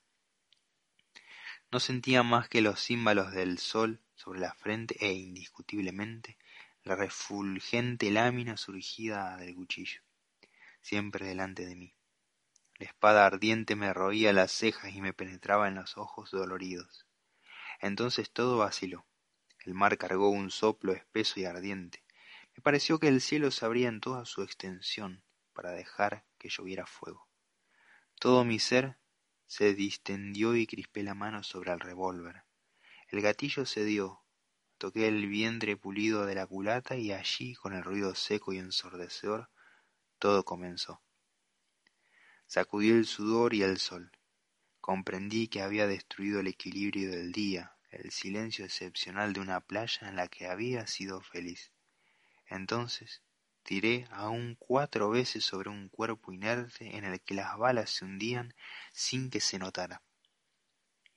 [1.70, 6.36] No sentía más que los címbalos del sol sobre la frente e indiscutiblemente
[6.82, 10.00] la refulgente lámina surgida del cuchillo,
[10.80, 11.94] siempre delante de mí.
[12.78, 17.06] La espada ardiente me roía las cejas y me penetraba en los ojos doloridos.
[17.80, 19.06] Entonces todo vaciló.
[19.64, 22.02] El mar cargó un soplo espeso y ardiente.
[22.56, 26.86] Me pareció que el cielo se abría en toda su extensión para dejar que lloviera
[26.86, 27.28] fuego.
[28.18, 28.98] Todo mi ser
[29.46, 32.44] se distendió y crispé la mano sobre el revólver.
[33.08, 34.22] El gatillo cedió,
[34.78, 39.50] Toqué el vientre pulido de la culata y allí, con el ruido seco y ensordecedor,
[40.18, 41.02] todo comenzó.
[42.46, 44.10] Sacudió el sudor y el sol.
[44.80, 50.16] Comprendí que había destruido el equilibrio del día, el silencio excepcional de una playa en
[50.16, 51.72] la que había sido feliz.
[52.50, 53.22] Entonces
[53.62, 58.54] tiré aún cuatro veces sobre un cuerpo inerte en el que las balas se hundían
[58.92, 60.02] sin que se notara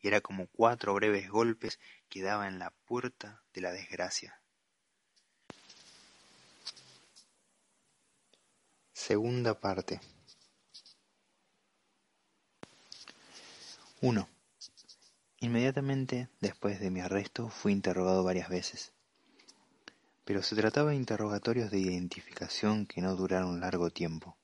[0.03, 1.79] y era como cuatro breves golpes
[2.09, 4.39] que daba en la puerta de la desgracia.
[8.91, 10.01] Segunda parte.
[14.01, 14.29] 1.
[15.39, 18.92] Inmediatamente después de mi arresto fui interrogado varias veces,
[20.25, 24.37] pero se trataba de interrogatorios de identificación que no duraron largo tiempo.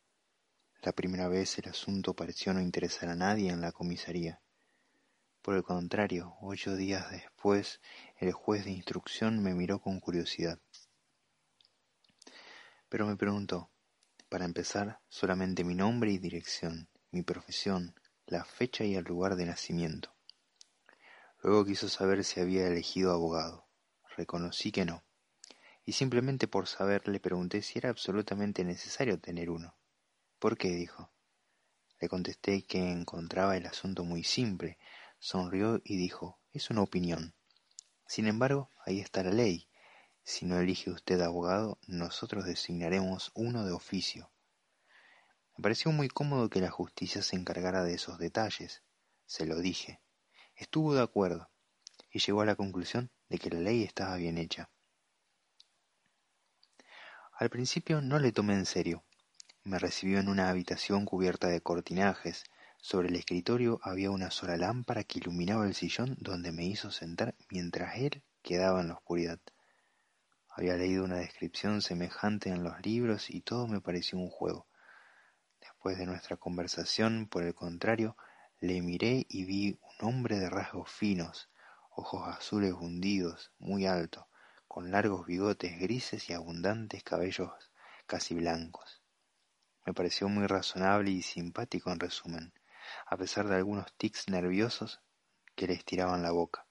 [0.82, 4.42] La primera vez el asunto pareció no interesar a nadie en la comisaría
[5.42, 7.80] por el contrario, ocho días después
[8.18, 10.60] el juez de instrucción me miró con curiosidad.
[12.90, 13.72] Pero me preguntó,
[14.28, 19.46] para empezar, solamente mi nombre y dirección, mi profesión, la fecha y el lugar de
[19.46, 20.14] nacimiento.
[21.42, 23.66] Luego quiso saber si había elegido abogado.
[24.18, 25.04] Reconocí que no.
[25.90, 29.76] Y simplemente por saber le pregunté si era absolutamente necesario tener uno.
[30.38, 30.70] ¿Por qué?
[30.70, 31.12] dijo.
[32.00, 34.78] Le contesté que encontraba el asunto muy simple,
[35.18, 37.34] sonrió y dijo, es una opinión.
[38.06, 39.68] Sin embargo, ahí está la ley.
[40.22, 44.30] Si no elige usted abogado, nosotros designaremos uno de oficio.
[45.58, 48.84] Me pareció muy cómodo que la justicia se encargara de esos detalles.
[49.26, 50.00] Se lo dije.
[50.56, 51.50] Estuvo de acuerdo
[52.12, 54.70] y llegó a la conclusión de que la ley estaba bien hecha.
[57.40, 59.06] Al principio no le tomé en serio.
[59.64, 62.44] Me recibió en una habitación cubierta de cortinajes,
[62.82, 67.36] sobre el escritorio había una sola lámpara que iluminaba el sillón donde me hizo sentar
[67.50, 69.40] mientras él quedaba en la oscuridad.
[70.50, 74.68] Había leído una descripción semejante en los libros y todo me pareció un juego.
[75.62, 78.18] Después de nuestra conversación, por el contrario,
[78.60, 81.50] le miré y vi un hombre de rasgos finos,
[81.90, 84.29] ojos azules hundidos, muy alto,
[84.70, 87.52] con largos bigotes grises y abundantes cabellos
[88.08, 89.04] casi blancos.
[89.86, 92.54] Me pareció muy razonable y simpático en resumen
[93.06, 95.02] a pesar de algunos tics nerviosos
[95.56, 96.66] que le estiraban la boca.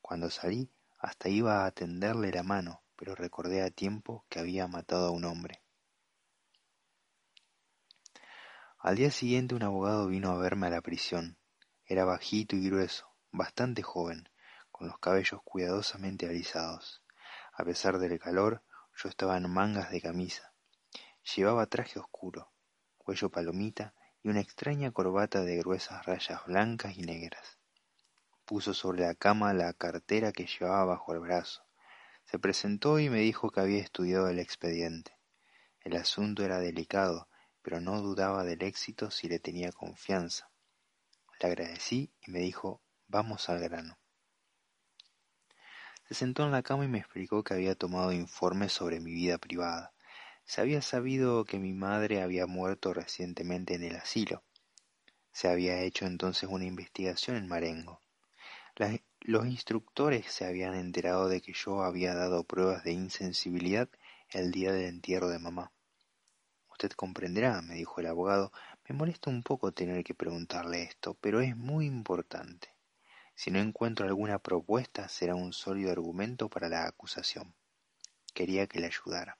[0.00, 5.08] Cuando salí, hasta iba a tenderle la mano, pero recordé a tiempo que había matado
[5.08, 5.62] a un hombre.
[8.78, 11.36] Al día siguiente un abogado vino a verme a la prisión.
[11.84, 14.28] Era bajito y grueso, bastante joven,
[14.70, 17.02] con los cabellos cuidadosamente alisados.
[17.58, 18.62] A pesar del calor,
[18.96, 20.54] yo estaba en mangas de camisa.
[21.36, 22.52] Llevaba traje oscuro,
[22.96, 27.58] cuello palomita y una extraña corbata de gruesas rayas blancas y negras.
[28.46, 31.66] Puso sobre la cama la cartera que llevaba bajo el brazo.
[32.24, 35.18] Se presentó y me dijo que había estudiado el expediente.
[35.82, 37.28] El asunto era delicado
[37.68, 40.50] pero no dudaba del éxito si le tenía confianza.
[41.38, 43.98] Le agradecí y me dijo vamos al grano.
[46.08, 49.36] Se sentó en la cama y me explicó que había tomado informes sobre mi vida
[49.36, 49.92] privada.
[50.46, 54.42] Se había sabido que mi madre había muerto recientemente en el asilo.
[55.32, 58.00] Se había hecho entonces una investigación en Marengo.
[59.20, 63.90] los instructores se habían enterado de que yo había dado pruebas de insensibilidad
[64.30, 65.72] el día del entierro de mamá.
[66.70, 68.50] Usted comprenderá, me dijo el abogado,
[68.88, 72.77] me molesta un poco tener que preguntarle esto, pero es muy importante.
[73.38, 77.54] Si no encuentro alguna propuesta, será un sólido argumento para la acusación.
[78.34, 79.38] Quería que le ayudara.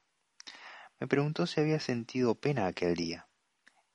[1.01, 3.27] Me preguntó si había sentido pena aquel día.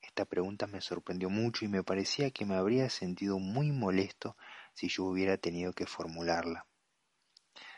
[0.02, 4.36] Esta pregunta me sorprendió mucho y me parecía que me habría sentido muy molesto
[4.74, 6.68] si yo hubiera tenido que formularla.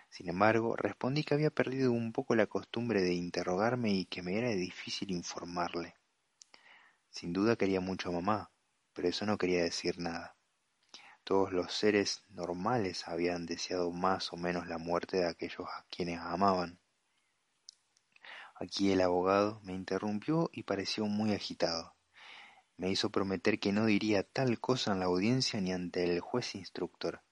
[0.09, 4.35] Sin embargo, respondí que había perdido un poco la costumbre de interrogarme y que me
[4.35, 5.93] era difícil informarle.
[7.11, 8.51] Sin duda quería mucho a mamá,
[8.93, 10.34] pero eso no quería decir nada.
[11.25, 16.19] Todos los seres normales habían deseado más o menos la muerte de aquellos a quienes
[16.19, 16.79] amaban.
[18.53, 21.95] Aquí el abogado me interrumpió y pareció muy agitado.
[22.77, 26.53] Me hizo prometer que no diría tal cosa en la audiencia ni ante el juez
[26.53, 27.23] instructor.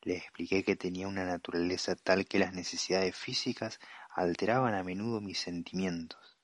[0.00, 3.78] Le expliqué que tenía una naturaleza tal que las necesidades físicas
[4.10, 6.40] alteraban a menudo mis sentimientos.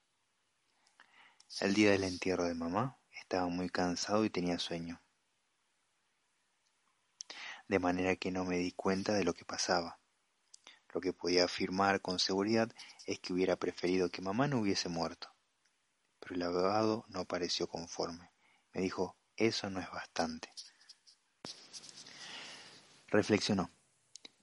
[1.59, 5.01] El día del entierro de mamá estaba muy cansado y tenía sueño.
[7.69, 9.99] De manera que no me di cuenta de lo que pasaba.
[10.91, 12.69] Lo que podía afirmar con seguridad
[13.05, 15.29] es que hubiera preferido que mamá no hubiese muerto.
[16.19, 18.31] Pero el abogado no pareció conforme.
[18.73, 20.51] Me dijo, eso no es bastante.
[23.07, 23.69] Reflexionó.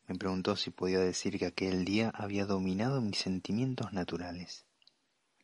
[0.07, 4.64] Me preguntó si podía decir que aquel día había dominado mis sentimientos naturales.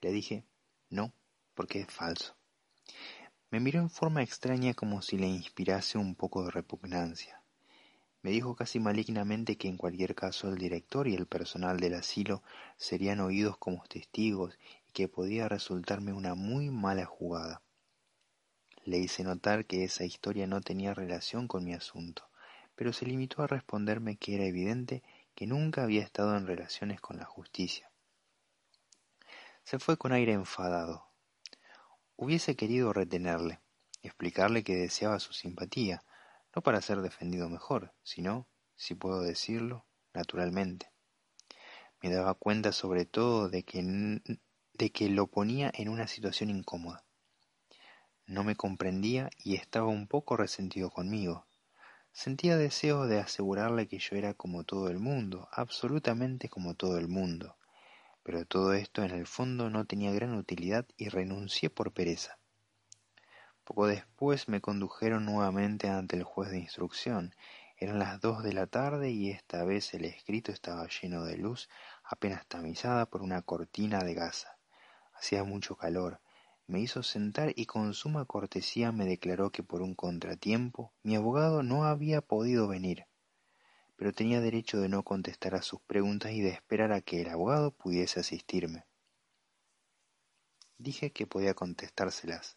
[0.01, 0.47] Le dije,
[0.89, 1.13] no,
[1.55, 2.37] porque es falso.
[3.51, 7.42] Me miró en forma extraña como si le inspirase un poco de repugnancia.
[8.23, 12.43] Me dijo casi malignamente que en cualquier caso el director y el personal del asilo
[12.77, 14.59] serían oídos como testigos
[14.89, 17.63] y que podía resultarme una muy mala jugada.
[18.85, 22.29] Le hice notar que esa historia no tenía relación con mi asunto
[22.75, 25.03] pero se limitó a responderme que era evidente
[25.35, 27.91] que nunca había estado en relaciones con la justicia.
[29.65, 31.07] Se fue con aire enfadado.
[32.17, 33.61] Hubiese querido retenerle,
[34.03, 36.03] explicarle que deseaba su simpatía,
[36.55, 40.91] no para ser defendido mejor, sino, si puedo decirlo, naturalmente.
[42.03, 44.21] Me daba cuenta sobre todo de que,
[44.75, 47.05] de que lo ponía en una situación incómoda.
[48.27, 51.47] No me comprendía y estaba un poco resentido conmigo,
[52.15, 57.09] Sentía deseo de asegurarle que yo era como todo el mundo, absolutamente como todo el
[57.09, 57.57] mundo.
[58.23, 62.39] Pero todo esto en el fondo no tenía gran utilidad y renuncié por pereza.
[63.65, 67.35] Poco después me condujeron nuevamente ante el juez de instrucción.
[67.77, 71.69] Eran las dos de la tarde y esta vez el escrito estaba lleno de luz,
[72.05, 74.59] apenas tamizada por una cortina de gasa.
[75.15, 76.21] Hacía mucho calor,
[76.67, 81.63] me hizo sentar y con suma cortesía me declaró que por un contratiempo mi abogado
[81.63, 83.07] no había podido venir,
[83.97, 87.29] pero tenía derecho de no contestar a sus preguntas y de esperar a que el
[87.29, 88.87] abogado pudiese asistirme.
[90.79, 92.57] Dije que podía contestárselas.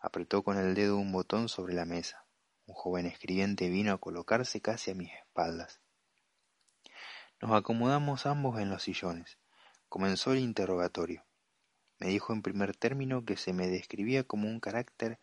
[0.00, 2.24] Apretó con el dedo un botón sobre la mesa.
[2.66, 5.80] Un joven escribiente vino a colocarse casi a mis espaldas.
[7.40, 9.38] Nos acomodamos ambos en los sillones.
[9.88, 11.24] Comenzó el interrogatorio.
[11.98, 15.18] Me dijo en primer término que se me describía como un carácter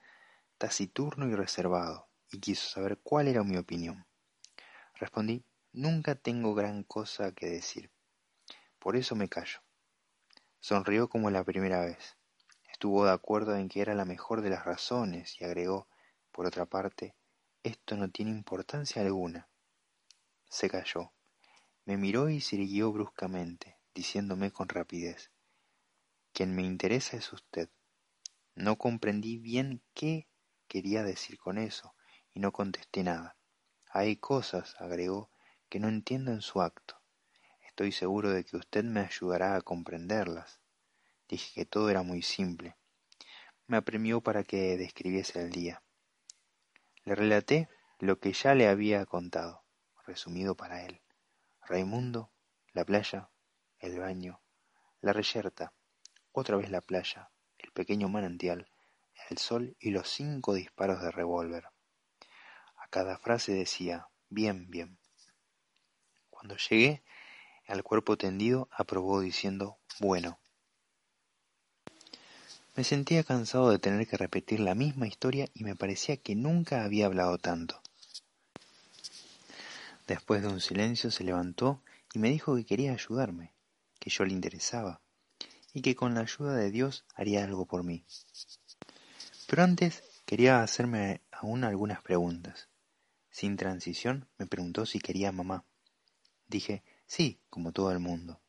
[0.58, 4.06] taciturno y reservado, y quiso saber cuál era mi opinión.
[4.96, 7.92] Respondí, nunca tengo gran cosa que decir.
[8.80, 9.60] Por eso me callo.
[10.60, 12.17] Sonrió como la primera vez.
[12.78, 15.88] Estuvo de acuerdo en que era la mejor de las razones y agregó,
[16.32, 17.16] por otra parte,
[17.64, 19.50] esto no tiene importancia alguna.
[20.48, 21.12] Se calló.
[21.86, 25.32] Me miró y siguió bruscamente, diciéndome con rapidez,
[26.34, 27.68] quien me interesa es usted.
[28.54, 30.28] No comprendí bien qué
[30.68, 31.96] quería decir con eso,
[32.32, 33.38] y no contesté nada.
[33.90, 35.32] Hay cosas, agregó,
[35.68, 37.02] que no entiendo en su acto.
[37.68, 40.62] Estoy seguro de que usted me ayudará a comprenderlas.
[41.28, 42.78] Dije que todo era muy simple.
[43.68, 45.84] Me apremió para que describiese el día.
[47.04, 47.70] Le relaté
[48.00, 49.66] lo que ya le había contado,
[50.06, 51.02] resumido para él.
[51.62, 52.32] Raimundo,
[52.72, 53.30] la playa,
[53.80, 54.42] el baño,
[55.02, 55.74] la reyerta,
[56.32, 58.70] otra vez la playa, el pequeño manantial,
[59.30, 61.66] el sol y los cinco disparos de revólver.
[62.78, 64.98] A cada frase decía, bien, bien.
[66.30, 67.04] Cuando llegué
[67.68, 70.40] al cuerpo tendido, aprobó diciendo, bueno.
[72.78, 76.84] Me sentía cansado de tener que repetir la misma historia y me parecía que nunca
[76.84, 77.82] había hablado tanto.
[80.06, 81.82] Después de un silencio se levantó
[82.14, 83.52] y me dijo que quería ayudarme,
[84.00, 85.02] que yo le interesaba,
[85.74, 88.06] y que con la ayuda de Dios haría algo por mí.
[89.48, 92.70] Pero antes quería hacerme aún algunas preguntas.
[93.32, 95.66] Sin transición me preguntó si quería mamá.
[96.48, 98.40] Dije, sí, como todo el mundo.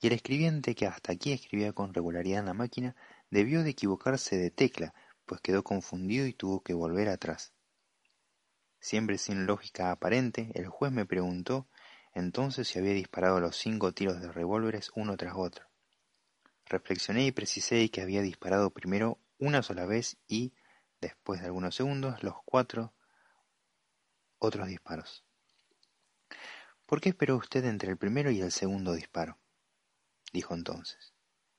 [0.00, 2.96] Y el escribiente que hasta aquí escribía con regularidad en la máquina
[3.30, 4.94] debió de equivocarse de tecla,
[5.26, 7.52] pues quedó confundido y tuvo que volver atrás.
[8.80, 11.68] Siempre sin lógica aparente, el juez me preguntó
[12.14, 15.68] entonces si había disparado los cinco tiros de revólveres uno tras otro.
[16.66, 20.52] Reflexioné y precisé que había disparado primero una sola vez y,
[21.00, 22.92] después de algunos segundos, los cuatro
[24.38, 25.24] otros disparos.
[26.86, 29.38] ¿Por qué esperó usted entre el primero y el segundo disparo?
[30.32, 31.14] Dijo entonces.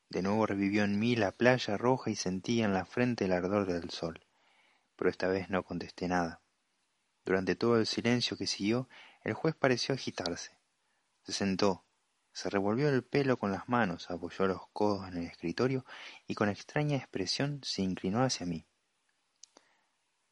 [0.09, 3.67] De nuevo revivió en mí la playa roja y sentí en la frente el ardor
[3.67, 4.25] del sol,
[4.95, 6.41] pero esta vez no contesté nada.
[7.25, 8.89] Durante todo el silencio que siguió,
[9.23, 10.57] el juez pareció agitarse.
[11.23, 11.85] Se sentó,
[12.33, 15.85] se revolvió el pelo con las manos, apoyó los codos en el escritorio
[16.25, 18.65] y con extraña expresión se inclinó hacia mí.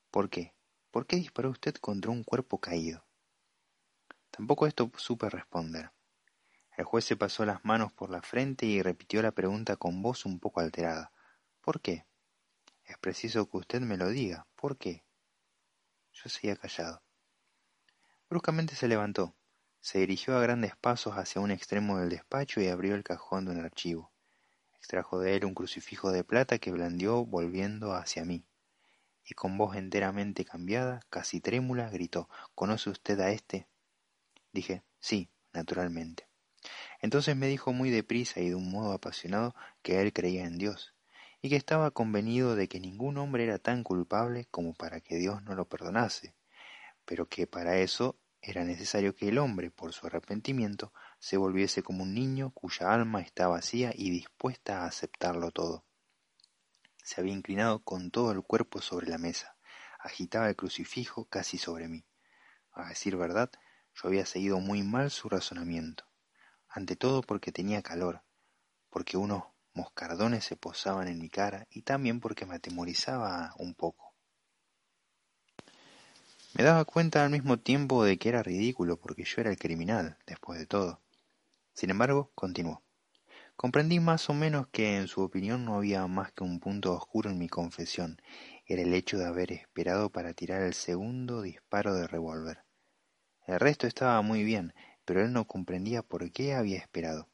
[0.10, 0.54] ¿Por qué?
[0.90, 3.06] ¿Por qué disparó usted contra un cuerpo caído?
[4.32, 5.92] Tampoco esto supe responder.
[6.78, 10.28] El juez se pasó las manos por la frente y repitió la pregunta con voz
[10.28, 11.12] un poco alterada.
[11.60, 12.06] ¿Por qué?
[12.86, 14.46] Es preciso que usted me lo diga.
[14.56, 15.04] ¿Por qué?
[16.14, 17.02] Yo seguía callado.
[18.30, 19.36] Bruscamente se levantó,
[19.82, 23.52] se dirigió a grandes pasos hacia un extremo del despacho y abrió el cajón de
[23.54, 24.12] un archivo.
[24.76, 28.46] Extrajo de él un crucifijo de plata que blandió volviendo hacia mí,
[29.26, 33.68] y con voz enteramente cambiada, casi trémula, gritó ¿Conoce usted a este?
[34.52, 36.27] Dije sí, naturalmente.
[37.02, 40.94] Entonces me dijo muy deprisa y de un modo apasionado que él creía en Dios,
[41.42, 45.44] y que estaba convenido de que ningún hombre era tan culpable como para que Dios
[45.44, 46.36] no lo perdonase,
[47.06, 52.04] pero que para eso era necesario que el hombre, por su arrepentimiento, se volviese como
[52.04, 55.86] un niño cuya alma está vacía y dispuesta a aceptarlo todo.
[57.04, 59.58] Se había inclinado con todo el cuerpo sobre la mesa,
[60.00, 62.06] agitaba el crucifijo casi sobre mí.
[62.72, 63.52] A decir verdad,
[63.96, 66.06] yo había seguido muy mal su razonamiento,
[66.78, 68.22] ante todo porque tenía calor,
[68.92, 74.14] porque unos moscardones se posaban en mi cara y también porque me atemorizaba un poco.
[76.54, 80.20] Me daba cuenta al mismo tiempo de que era ridículo porque yo era el criminal,
[80.28, 81.02] después de todo.
[81.74, 82.84] Sin embargo, continuó.
[83.56, 87.32] Comprendí más o menos que en su opinión no había más que un punto oscuro
[87.32, 88.22] en mi confesión,
[88.68, 92.66] era el hecho de haber esperado para tirar el segundo disparo de revólver.
[93.48, 94.76] El resto estaba muy bien,
[95.08, 97.30] pero él no comprendía por qué había esperado.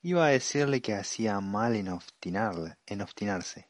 [0.00, 3.68] Iba a decirle que hacía mal en, en obstinarse.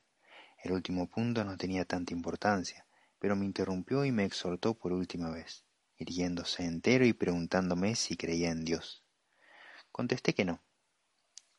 [0.63, 2.87] El último punto no tenía tanta importancia,
[3.19, 5.65] pero me interrumpió y me exhortó por última vez,
[5.99, 9.03] irguiéndose entero y preguntándome si creía en Dios.
[9.91, 10.63] Contesté que no.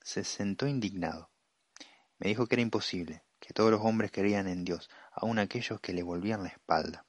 [0.01, 1.29] Se sentó indignado.
[2.17, 5.91] Me dijo que era imposible, que todos los hombres creían en Dios, aun aquellos que
[5.91, 7.05] le volvían la espalda.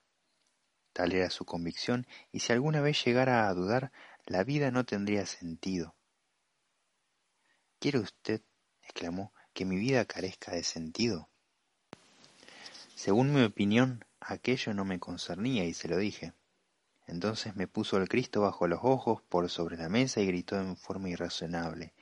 [0.98, 3.92] Tal era su convicción, y si alguna vez llegara a dudar,
[4.26, 5.94] la vida no tendría sentido,
[7.78, 8.42] ¿Quiere usted,
[8.82, 11.28] exclamó, que mi vida carezca de sentido?
[12.96, 16.32] Según mi opinión, aquello no me concernía y se lo dije.
[17.06, 20.76] Entonces me puso el Cristo bajo los ojos por sobre la mesa y gritó en
[20.76, 21.94] forma irrazonable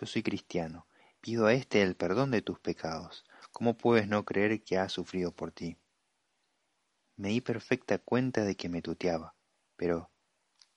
[0.00, 0.88] Yo soy cristiano,
[1.20, 3.24] pido a éste el perdón de tus pecados.
[3.52, 5.76] ¿Cómo puedes no creer que ha sufrido por ti?
[7.22, 9.36] Me di perfecta cuenta de que me tuteaba,
[9.76, 10.10] pero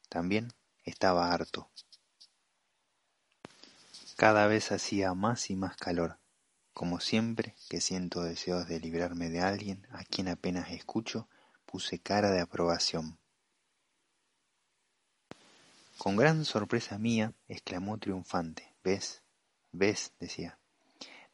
[0.10, 1.72] también estaba harto.
[4.16, 6.20] Cada vez hacía más y más calor,
[6.72, 11.28] como siempre que siento deseos de librarme de alguien a quien apenas escucho,
[11.66, 13.18] puse cara de aprobación.
[15.98, 18.72] Con gran sorpresa mía, exclamó triunfante.
[18.84, 19.24] ¿Ves?
[19.72, 20.14] ¿Ves?
[20.20, 20.60] decía.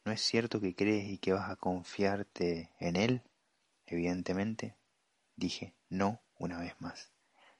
[0.06, 3.22] ¿No es cierto que crees y que vas a confiarte en él?
[3.84, 4.74] Evidentemente,
[5.42, 7.10] dije no una vez más.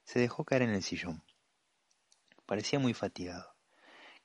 [0.05, 1.25] Se dejó caer en el sillón.
[2.47, 3.55] Parecía muy fatigado.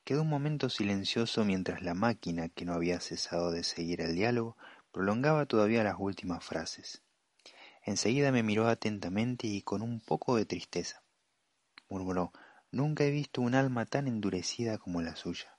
[0.03, 4.57] Quedó un momento silencioso mientras la máquina, que no había cesado de seguir el diálogo,
[4.91, 7.01] prolongaba todavía las últimas frases.
[7.83, 11.03] Enseguida me miró atentamente y con un poco de tristeza.
[11.89, 12.31] Murmuró,
[12.71, 15.57] Nunca he visto un alma tan endurecida como la suya.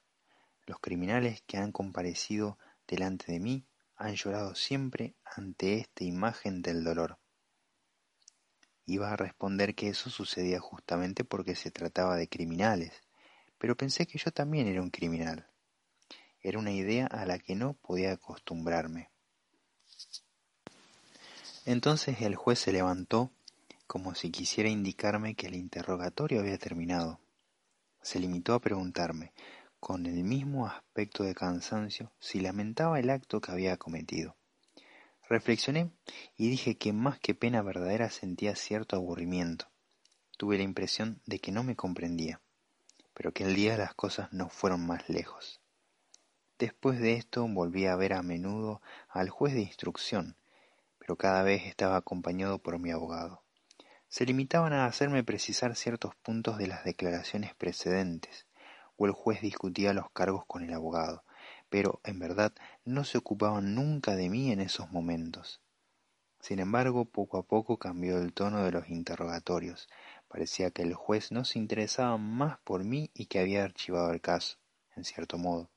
[0.66, 6.84] Los criminales que han comparecido delante de mí han llorado siempre ante esta imagen del
[6.84, 7.18] dolor.
[8.90, 12.90] Iba a responder que eso sucedía justamente porque se trataba de criminales,
[13.58, 15.46] pero pensé que yo también era un criminal.
[16.40, 19.10] Era una idea a la que no podía acostumbrarme.
[21.66, 23.30] Entonces el juez se levantó
[23.86, 27.20] como si quisiera indicarme que el interrogatorio había terminado.
[28.00, 29.34] Se limitó a preguntarme,
[29.80, 34.37] con el mismo aspecto de cansancio, si lamentaba el acto que había cometido.
[35.28, 35.90] Reflexioné
[36.36, 39.66] y dije que más que pena verdadera sentía cierto aburrimiento.
[40.36, 42.40] Tuve la impresión de que no me comprendía,
[43.14, 45.60] pero que el día las cosas no fueron más lejos.
[46.58, 50.36] Después de esto volví a ver a menudo al juez de instrucción,
[50.98, 53.42] pero cada vez estaba acompañado por mi abogado
[54.08, 58.46] se limitaban a hacerme precisar ciertos puntos de las declaraciones precedentes,
[58.96, 61.24] o el juez discutía los cargos con el abogado,
[61.68, 62.52] pero en verdad
[62.84, 65.60] no se ocupaban nunca de mí en esos momentos.
[66.40, 69.88] Sin embargo, poco a poco cambió el tono de los interrogatorios.
[70.28, 74.20] Parecía que el juez no se interesaba más por mí y que había archivado el
[74.20, 74.56] caso,
[74.94, 75.68] en cierto modo.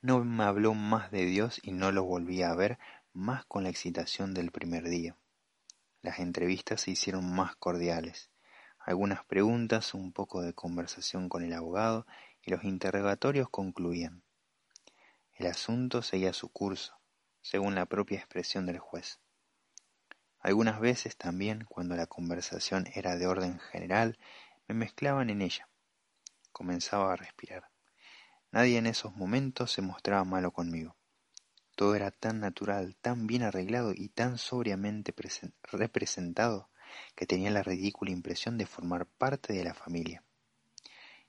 [0.00, 2.78] No me habló más de Dios y no lo volví a ver
[3.12, 5.16] más con la excitación del primer día.
[6.02, 8.30] Las entrevistas se hicieron más cordiales.
[8.78, 12.06] Algunas preguntas, un poco de conversación con el abogado
[12.42, 14.22] y los interrogatorios concluían.
[15.36, 16.98] El asunto seguía su curso,
[17.42, 19.20] según la propia expresión del juez.
[20.40, 24.18] Algunas veces también, cuando la conversación era de orden general,
[24.66, 25.68] me mezclaban en ella.
[26.52, 27.70] Comenzaba a respirar.
[28.50, 30.96] Nadie en esos momentos se mostraba malo conmigo.
[31.74, 35.14] Todo era tan natural, tan bien arreglado y tan sobriamente
[35.64, 36.70] representado
[37.14, 40.24] que tenía la ridícula impresión de formar parte de la familia.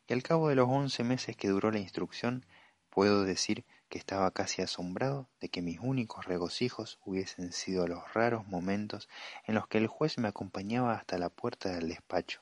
[0.08, 2.46] Y al cabo de los once meses que duró la instrucción,
[2.90, 8.48] puedo decir que estaba casi asombrado de que mis únicos regocijos hubiesen sido los raros
[8.48, 9.10] momentos
[9.46, 12.42] en los que el juez me acompañaba hasta la puerta del despacho,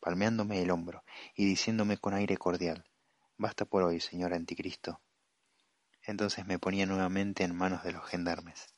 [0.00, 2.84] palmeándome el hombro y diciéndome con aire cordial
[3.36, 5.00] Basta por hoy, señor anticristo,
[6.02, 8.74] entonces me ponía nuevamente en manos de los gendarmes.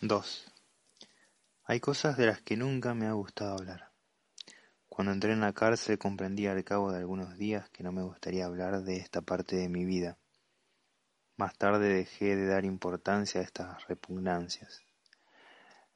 [0.00, 0.52] 2.
[1.66, 3.93] Hay cosas de las que nunca me ha gustado hablar.
[4.94, 8.46] Cuando entré en la cárcel comprendí al cabo de algunos días que no me gustaría
[8.46, 10.18] hablar de esta parte de mi vida.
[11.36, 14.82] Más tarde dejé de dar importancia a estas repugnancias.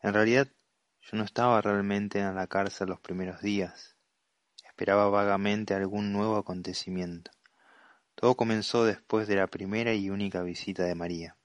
[0.03, 0.49] En realidad,
[1.01, 3.99] yo no estaba realmente en la cárcel los primeros días
[4.79, 7.33] esperaba vagamente algún nuevo acontecimiento.
[8.15, 11.37] Todo comenzó después de la primera y única visita de María.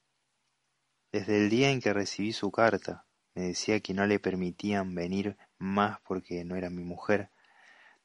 [1.12, 5.36] Desde el día en que recibí su carta, me decía que no le permitían venir
[5.58, 7.32] más porque no era mi mujer.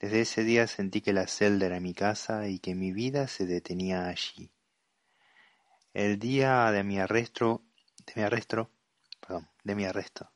[0.01, 3.47] Desde ese día sentí que la celda era mi casa y que mi vida se
[3.47, 4.53] detenía allí.
[5.93, 7.65] El día de mi arresto,
[8.07, 8.71] de mi arresto,
[9.19, 10.31] perdón, de mi arresto,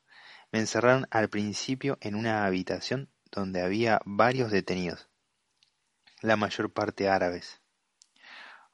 [0.51, 5.09] me encerraron al principio en una habitación donde había varios detenidos,
[6.23, 7.61] la mayor parte árabes.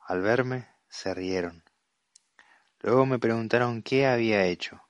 [0.06, 1.64] Al verme, se rieron.
[2.80, 4.80] Luego me preguntaron qué había hecho.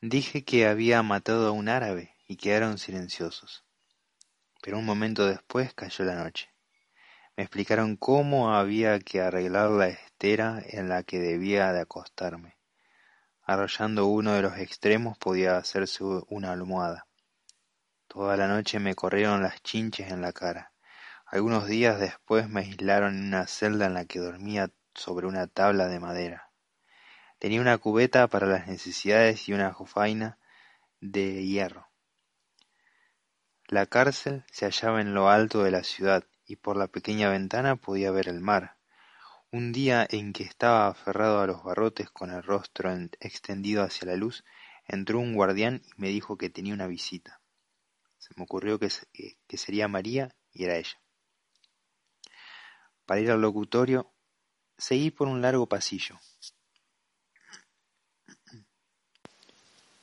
[0.00, 3.62] Dije que había matado a un árabe y quedaron silenciosos.
[4.62, 6.50] Pero un momento después cayó la noche.
[7.36, 12.56] Me explicaron cómo había que arreglar la estera en la que debía de acostarme.
[13.42, 17.06] Arrollando uno de los extremos podía hacerse una almohada.
[18.08, 20.72] Toda la noche me corrieron las chinches en la cara.
[21.26, 25.86] Algunos días después me aislaron en una celda en la que dormía sobre una tabla
[25.88, 26.50] de madera.
[27.38, 30.38] Tenía una cubeta para las necesidades y una jofaina
[31.00, 31.91] de hierro.
[33.72, 37.76] La cárcel se hallaba en lo alto de la ciudad y por la pequeña ventana
[37.76, 38.76] podía ver el mar.
[39.50, 44.16] Un día en que estaba aferrado a los barrotes con el rostro extendido hacia la
[44.16, 44.44] luz,
[44.86, 47.40] entró un guardián y me dijo que tenía una visita.
[48.18, 48.90] Se me ocurrió que,
[49.46, 51.00] que sería María y era ella.
[53.06, 54.12] Para ir al locutorio,
[54.76, 56.20] seguí por un largo pasillo.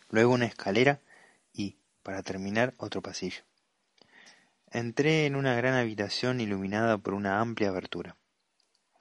[0.10, 1.02] Luego una escalera
[1.54, 3.44] y, para terminar, otro pasillo.
[4.72, 8.18] Entré en una gran habitación iluminada por una amplia abertura.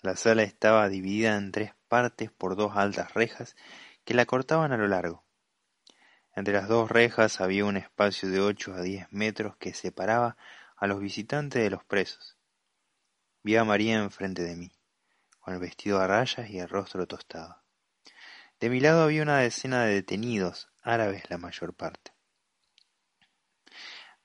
[0.00, 3.54] La sala estaba dividida en tres partes por dos altas rejas
[4.06, 5.26] que la cortaban a lo largo.
[6.34, 10.38] Entre las dos rejas había un espacio de ocho a diez metros que separaba
[10.74, 12.38] a los visitantes de los presos.
[13.42, 14.72] Vi a María enfrente de mí,
[15.38, 17.62] con el vestido a rayas y el rostro tostado.
[18.58, 22.17] De mi lado había una decena de detenidos, árabes la mayor parte.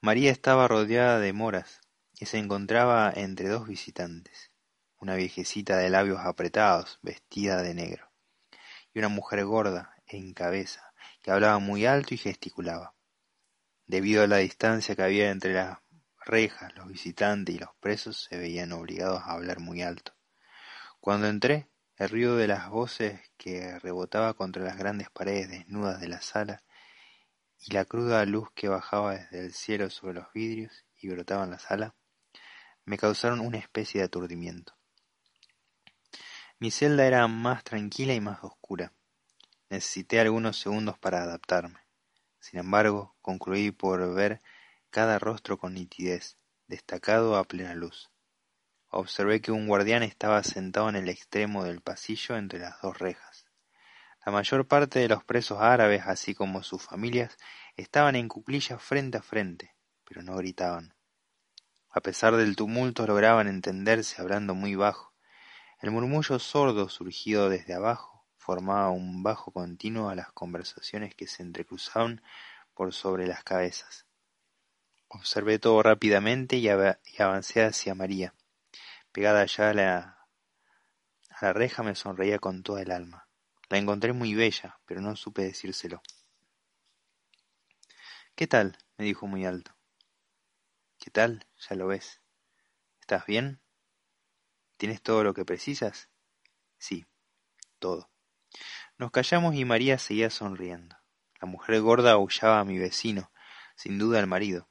[0.04, 1.80] María estaba rodeada de moras
[2.20, 4.52] y se encontraba entre dos visitantes,
[4.98, 8.12] una viejecita de labios apretados, vestida de negro,
[8.94, 12.96] y una mujer gorda, en cabeza, que hablaba muy alto y gesticulaba.
[13.88, 15.78] Debido a la distancia que había entre las
[16.26, 20.14] rejas, los visitantes y los presos se veían obligados a hablar muy alto.
[21.00, 26.10] Cuando entré, el ruido de las voces que rebotaba contra las grandes paredes desnudas de
[26.10, 26.62] la sala
[27.66, 31.52] y la cruda luz que bajaba desde el cielo sobre los vidrios y brotaba en
[31.52, 31.96] la sala,
[32.84, 34.74] me causaron una especie de aturdimiento.
[36.60, 38.92] Mi celda era más tranquila y más oscura.
[39.70, 41.80] Necesité algunos segundos para adaptarme.
[42.40, 44.42] Sin embargo, concluí por ver
[44.90, 46.38] cada rostro con nitidez,
[46.68, 48.12] destacado a plena luz.
[48.90, 53.33] Observé que un guardián estaba sentado en el extremo del pasillo entre las dos rejas.
[54.26, 57.38] La mayor parte de los presos árabes, así como sus familias,
[57.76, 60.96] estaban en cuclillas frente a frente, pero no gritaban.
[61.90, 65.14] A pesar del tumulto lograban entenderse hablando muy bajo.
[65.82, 71.44] El murmullo sordo surgido desde abajo formaba un bajo continuo a las conversaciones que se
[71.44, 72.24] entrecruzaban
[72.74, 74.06] por sobre las cabezas.
[75.10, 78.34] Observé todo rápidamente y, avancé hacia María.
[79.12, 80.28] Pegada allá a la,
[81.30, 83.23] a la reja me sonreía con toda el alma.
[83.74, 86.04] La encontré muy bella, pero no supe decírselo.
[88.36, 88.78] ¿Qué tal?
[89.00, 89.76] me dijo muy alto.
[91.00, 91.48] ¿Qué tal?
[91.58, 92.22] Ya lo ves.
[93.00, 93.64] ¿Estás bien?
[94.78, 96.12] ¿Tienes todo lo que precisas?
[96.78, 97.08] Sí,
[97.80, 98.12] todo.
[99.00, 100.96] Nos callamos y María seguía sonriendo.
[101.42, 103.32] La mujer gorda aullaba a mi vecino,
[103.76, 104.70] sin duda el marido,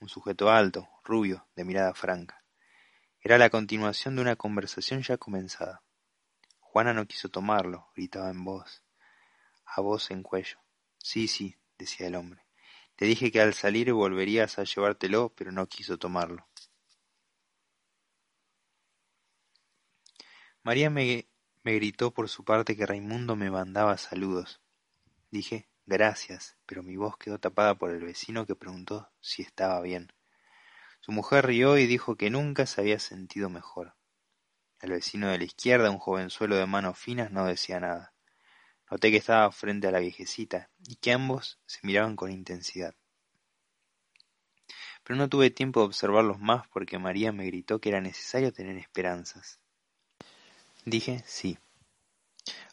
[0.00, 2.42] un sujeto alto, rubio, de mirada franca.
[3.20, 5.84] Era la continuación de una conversación ya comenzada.
[6.72, 8.84] Juana no quiso tomarlo, gritaba en voz,
[9.64, 10.56] a voz en cuello.
[10.98, 12.46] Sí, sí, decía el hombre.
[12.94, 16.46] Te dije que al salir volverías a llevártelo, pero no quiso tomarlo.
[20.62, 21.26] María me,
[21.64, 24.60] me gritó por su parte que Raimundo me mandaba saludos.
[25.32, 30.12] Dije, gracias, pero mi voz quedó tapada por el vecino que preguntó si estaba bien.
[31.00, 33.96] Su mujer rió y dijo que nunca se había sentido mejor.
[34.80, 38.14] El vecino de la izquierda, un jovenzuelo de manos finas, no decía nada.
[38.90, 42.94] Noté que estaba frente a la viejecita y que ambos se miraban con intensidad.
[45.04, 48.78] Pero no tuve tiempo de observarlos más porque María me gritó que era necesario tener
[48.78, 49.60] esperanzas.
[50.86, 51.58] Dije sí.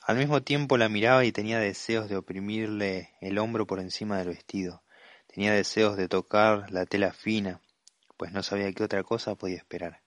[0.01, 4.29] Al mismo tiempo la miraba y tenía deseos de oprimirle el hombro por encima del
[4.29, 4.81] vestido.
[5.27, 7.61] Tenía deseos de tocar la tela fina,
[8.15, 10.06] pues no sabía qué otra cosa podía esperar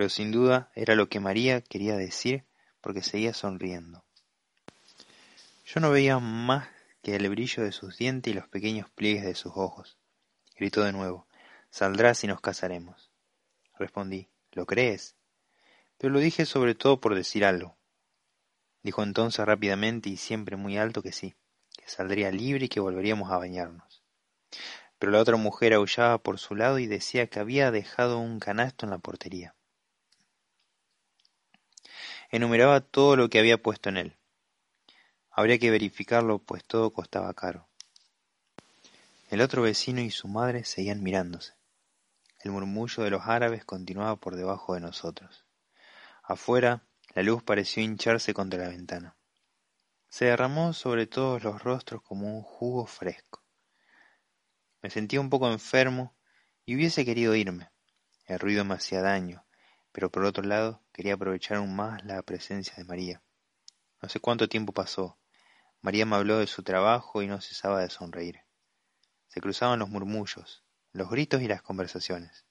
[0.00, 2.46] pero sin duda era lo que María quería decir
[2.80, 4.02] porque seguía sonriendo.
[5.66, 6.70] Yo no veía más
[7.02, 9.98] que el brillo de sus dientes y los pequeños pliegues de sus ojos.
[10.56, 11.26] Gritó de nuevo,
[11.68, 13.10] saldrás y nos casaremos.
[13.78, 15.16] Respondí, ¿lo crees?
[15.98, 17.76] Pero lo dije sobre todo por decir algo.
[18.82, 21.34] Dijo entonces rápidamente y siempre muy alto que sí,
[21.76, 24.02] que saldría libre y que volveríamos a bañarnos.
[24.98, 28.86] Pero la otra mujer aullaba por su lado y decía que había dejado un canasto
[28.86, 29.54] en la portería
[32.30, 34.16] enumeraba todo lo que había puesto en él.
[35.30, 37.68] Habría que verificarlo, pues todo costaba caro.
[39.30, 41.54] El otro vecino y su madre seguían mirándose.
[42.42, 45.44] El murmullo de los árabes continuaba por debajo de nosotros.
[46.22, 49.16] Afuera, la luz pareció hincharse contra la ventana.
[50.08, 53.44] Se derramó sobre todos los rostros como un jugo fresco.
[54.82, 56.16] Me sentía un poco enfermo
[56.64, 57.70] y hubiese querido irme.
[58.26, 59.44] El ruido me hacía daño,
[59.92, 63.22] pero por otro lado quería aprovechar aún más la presencia de María.
[64.02, 65.18] No sé cuánto tiempo pasó.
[65.80, 68.40] María me habló de su trabajo y no cesaba de sonreír.
[69.28, 72.44] Se cruzaban los murmullos, los gritos y las conversaciones.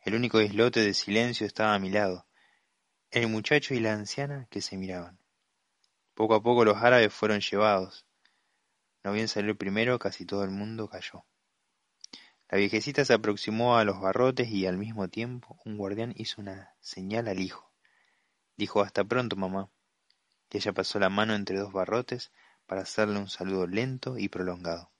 [0.00, 2.26] El único islote de silencio estaba a mi lado,
[3.10, 5.18] el muchacho y la anciana que se miraban.
[6.14, 8.06] Poco a poco los árabes fueron llevados.
[9.04, 11.24] No bien salió primero, casi todo el mundo cayó.
[12.52, 16.74] La viejecita se aproximó a los barrotes y al mismo tiempo un guardián hizo una
[16.80, 17.72] señal al hijo.
[18.58, 19.70] Dijo hasta pronto, mamá.
[20.50, 22.30] Y ella pasó la mano entre dos barrotes
[22.66, 24.90] para hacerle un saludo lento y prolongado.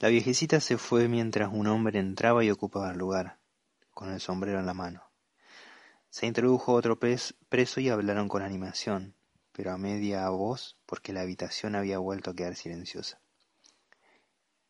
[0.00, 3.36] La viejecita se fue mientras un hombre entraba y ocupaba el lugar,
[3.90, 5.02] con el sombrero en la mano.
[6.08, 9.14] Se introdujo otro preso y hablaron con animación,
[9.52, 13.20] pero a media voz porque la habitación había vuelto a quedar silenciosa.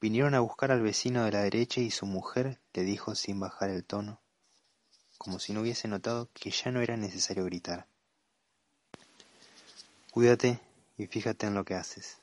[0.03, 3.71] Vinieron a buscar al vecino de la derecha y su mujer le dijo sin bajar
[3.71, 4.21] el tono,
[5.17, 7.87] como si no hubiese notado que ya no era necesario gritar.
[10.11, 10.59] Cuídate
[10.99, 12.19] y fíjate en lo que haces.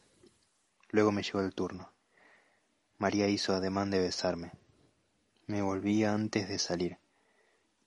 [0.90, 1.90] Luego me llegó el turno.
[2.98, 4.52] María hizo ademán de besarme.
[5.48, 6.98] Me volví antes de salir.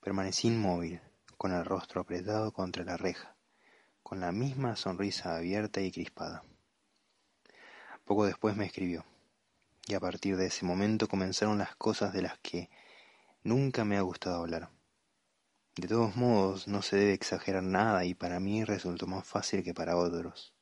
[0.00, 1.02] Permanecí inmóvil,
[1.36, 3.36] con el rostro apretado contra la reja,
[4.02, 6.42] con la misma sonrisa abierta y crispada.
[8.06, 9.04] Poco después me escribió,
[9.94, 12.70] a partir de ese momento comenzaron las cosas de las que
[13.42, 14.70] nunca me ha gustado hablar.
[15.76, 19.72] De todos modos, no se debe exagerar nada y para mí resultó más fácil que
[19.72, 20.54] para otros.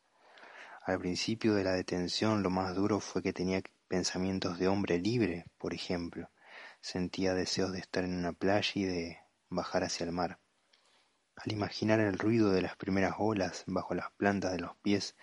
[0.83, 5.47] Al principio de la detención lo más duro fue que tenía pensamientos de hombre libre,
[5.59, 6.31] por ejemplo.
[6.81, 9.19] Sentía deseos de estar en una playa y de
[9.49, 10.39] bajar hacia el mar.
[11.37, 15.17] Al imaginar el ruido de las primeras olas bajo las plantas de los pies,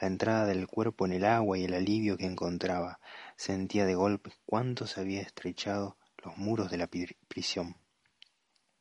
[0.00, 3.00] la entrada del cuerpo en el agua y el alivio que encontraba,
[3.40, 6.90] sentía de golpe cuánto se había estrechado los muros de la
[7.26, 7.74] prisión.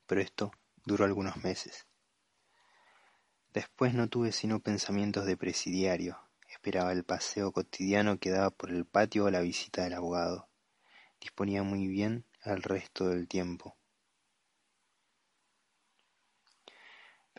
[0.05, 0.51] Pero esto
[0.84, 1.88] duró algunos meses.
[3.53, 6.20] Después no tuve sino pensamientos de presidiario.
[6.49, 10.49] Esperaba el paseo cotidiano que daba por el patio o la visita del abogado.
[11.22, 13.78] Disponía muy bien el resto del tiempo.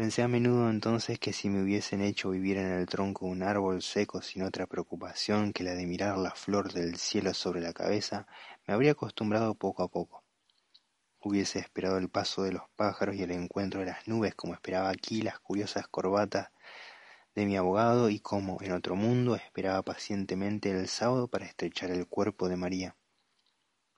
[0.00, 3.42] Pensé a menudo entonces que si me hubiesen hecho vivir en el tronco de un
[3.42, 7.74] árbol seco sin otra preocupación que la de mirar la flor del cielo sobre la
[7.74, 8.26] cabeza,
[8.66, 10.24] me habría acostumbrado poco a poco.
[11.20, 14.88] Hubiese esperado el paso de los pájaros y el encuentro de las nubes como esperaba
[14.88, 16.48] aquí las curiosas corbatas
[17.34, 22.06] de mi abogado y como en otro mundo esperaba pacientemente el sábado para estrechar el
[22.06, 22.96] cuerpo de María.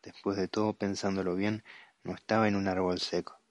[0.02, 1.62] Después de todo, pensándolo bien,
[2.02, 3.41] no estaba en un árbol seco.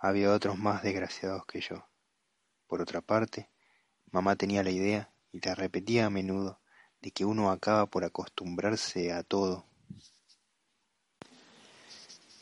[0.00, 1.86] Había otros más desgraciados que yo.
[2.66, 3.50] Por otra parte,
[4.10, 6.60] mamá tenía la idea, y la repetía a menudo,
[7.00, 9.70] de que uno acaba por acostumbrarse a todo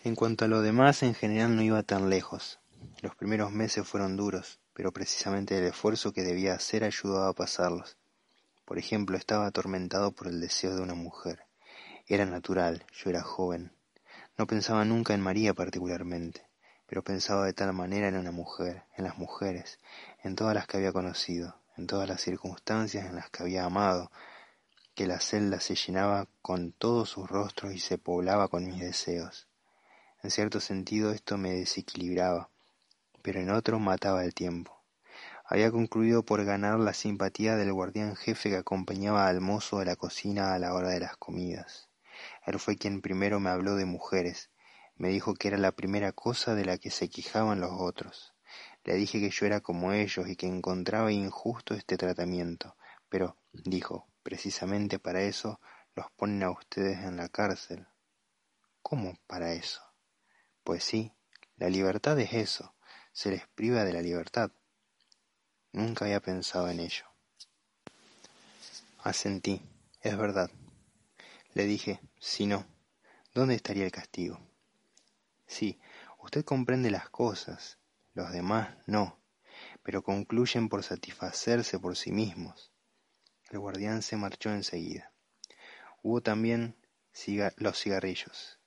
[0.08, 2.60] en cuanto a lo demás, en general no iba tan lejos.
[3.02, 7.98] Los primeros meses fueron duros, pero precisamente el esfuerzo que debía hacer ayudaba a pasarlos.
[8.64, 11.46] Por ejemplo, estaba atormentado por el deseo de una mujer.
[12.06, 13.72] Era natural, yo era joven.
[14.38, 16.47] No pensaba nunca en María particularmente,
[16.88, 19.78] pero pensaba de tal manera en una mujer, en las mujeres,
[20.24, 24.10] en todas las que había conocido, en todas las circunstancias en las que había amado,
[24.94, 29.48] que la celda se llenaba con todos sus rostros y se poblaba con mis deseos.
[30.22, 32.48] En cierto sentido esto me desequilibraba,
[33.22, 34.82] pero en otro mataba el tiempo.
[35.44, 39.96] Había concluido por ganar la simpatía del guardián jefe que acompañaba al mozo de la
[39.96, 41.88] cocina a la hora de las comidas.
[42.46, 44.50] Él fue quien primero me habló de mujeres,
[44.98, 48.34] me dijo que era la primera cosa de la que se quejaban los otros.
[48.84, 52.76] Le dije que yo era como ellos y que encontraba injusto este tratamiento,
[53.08, 55.60] pero, dijo, precisamente para eso
[55.94, 57.86] los ponen a ustedes en la cárcel.
[58.82, 59.82] ¿Cómo para eso?
[60.64, 61.12] Pues sí,
[61.56, 62.74] la libertad es eso,
[63.12, 64.50] se les priva de la libertad.
[65.72, 67.04] Nunca había pensado en ello.
[69.02, 69.62] Asentí,
[70.00, 70.50] es verdad.
[71.54, 72.66] Le dije, si no,
[73.34, 74.47] ¿dónde estaría el castigo?
[75.48, 75.80] Sí,
[76.18, 77.78] usted comprende las cosas,
[78.12, 79.18] los demás no,
[79.82, 82.70] pero concluyen por satisfacerse por sí mismos.
[83.50, 85.10] El guardián se marchó enseguida.
[86.02, 86.76] Hubo también
[87.56, 88.60] los cigarrillos.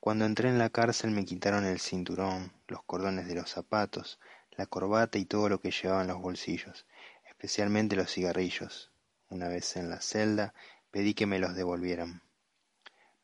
[0.00, 4.18] Cuando entré en la cárcel me quitaron el cinturón, los cordones de los zapatos,
[4.52, 6.86] la corbata y todo lo que llevaba en los bolsillos,
[7.28, 8.90] especialmente los cigarrillos.
[9.28, 10.54] Una vez en la celda
[10.90, 12.22] pedí que me los devolvieran.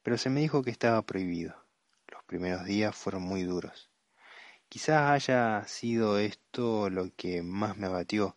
[0.03, 1.68] Pero se me dijo que estaba prohibido.
[2.29, 3.89] Primeros días fueron muy duros.
[4.69, 8.37] Quizás haya sido esto lo que más me abatió.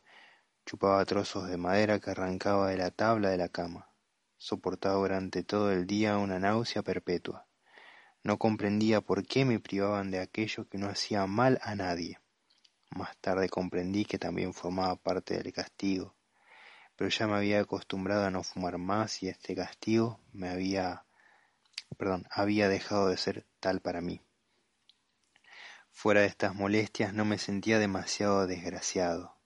[0.66, 3.90] Chupaba trozos de madera que arrancaba de la tabla de la cama.
[4.38, 7.48] Soportaba durante todo el día una náusea perpetua.
[8.24, 12.18] No comprendía por qué me privaban de aquello que no hacía mal a nadie.
[12.92, 16.16] Más tarde comprendí que también formaba parte del castigo,
[16.96, 21.04] pero ya me había acostumbrado a no fumar más y este castigo me había
[21.98, 23.46] perdón, había dejado de ser
[23.82, 24.22] para mí.
[25.92, 29.38] Fuera de estas molestias no me sentía demasiado desgraciado.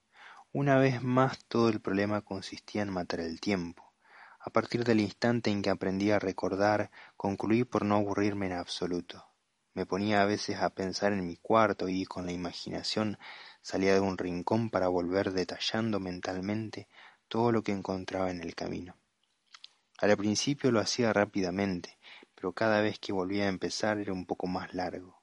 [0.53, 3.93] Una vez más todo el problema consistía en matar el tiempo.
[4.39, 9.25] A partir del instante en que aprendí a recordar, concluí por no aburrirme en absoluto.
[9.73, 13.17] Me ponía a veces a pensar en mi cuarto y con la imaginación
[13.61, 16.87] salía de un rincón para volver detallando mentalmente
[17.27, 18.95] todo lo que encontraba en el camino.
[19.97, 21.94] Al principio lo hacía rápidamente,
[22.35, 25.21] pero cada vez que volvía a empezar era un poco más largo.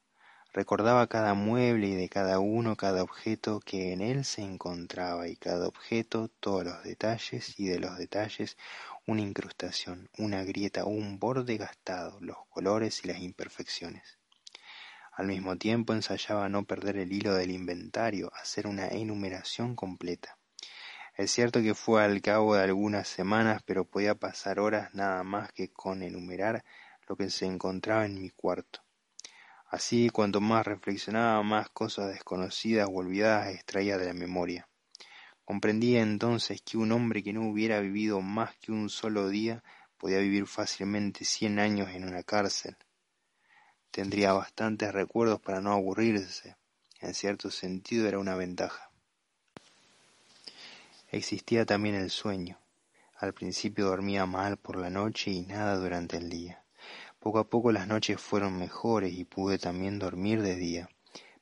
[0.55, 5.37] Recordaba cada mueble y de cada uno cada objeto que en él se encontraba y
[5.37, 8.59] cada objeto todos los detalles y de los detalles
[9.07, 14.19] una incrustación, una grieta, un borde gastado, los colores y las imperfecciones.
[15.15, 20.39] Al mismo tiempo ensayaba no perder el hilo del inventario, hacer una enumeración completa.
[21.17, 25.53] Es cierto que fue al cabo de algunas semanas, pero podía pasar horas nada más
[25.53, 26.65] que con enumerar
[27.13, 28.81] lo que se encontraba en mi cuarto.
[29.67, 34.67] Así, cuanto más reflexionaba, más cosas desconocidas o olvidadas extraía de la memoria.
[35.45, 39.63] Comprendía entonces que un hombre que no hubiera vivido más que un solo día
[39.99, 42.79] podía vivir fácilmente cien años en una cárcel.
[43.91, 46.57] Tendría bastantes recuerdos para no aburrirse.
[47.01, 48.91] En cierto sentido era una ventaja.
[51.11, 52.59] Existía también el sueño.
[53.19, 56.62] Al principio dormía mal por la noche y nada durante el día.
[57.23, 60.89] Poco a poco las noches fueron mejores y pude también dormir de día,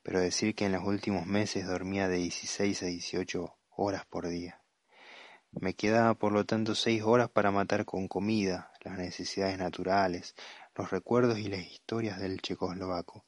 [0.02, 4.60] pero decir que en los últimos meses dormía de 16 a 18 horas por día.
[5.52, 10.34] Me quedaba por lo tanto seis horas para matar con comida, las necesidades naturales,
[10.76, 13.24] los recuerdos y las historias del checoslovaco.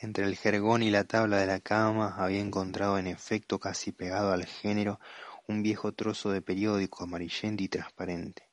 [0.00, 4.32] Entre el jergón y la tabla de la cama había encontrado en efecto casi pegado
[4.32, 5.00] al género
[5.46, 8.49] un viejo trozo de periódico amarillento y transparente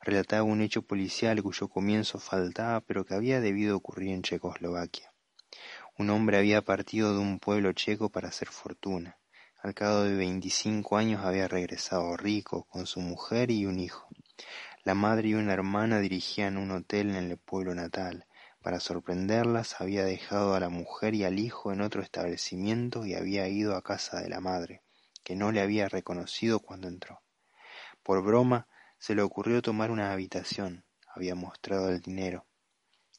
[0.00, 5.12] relataba un hecho policial cuyo comienzo faltaba pero que había debido ocurrir en Checoslovaquia.
[5.98, 9.18] Un hombre había partido de un pueblo checo para hacer fortuna.
[9.62, 14.08] Al cabo de veinticinco años había regresado rico, con su mujer y un hijo.
[14.84, 18.26] La madre y una hermana dirigían un hotel en el pueblo natal.
[18.62, 23.46] Para sorprenderlas había dejado a la mujer y al hijo en otro establecimiento y había
[23.48, 24.82] ido a casa de la madre,
[25.22, 27.20] que no le había reconocido cuando entró.
[28.02, 28.68] Por broma,
[29.00, 32.46] se le ocurrió tomar una habitación, había mostrado el dinero.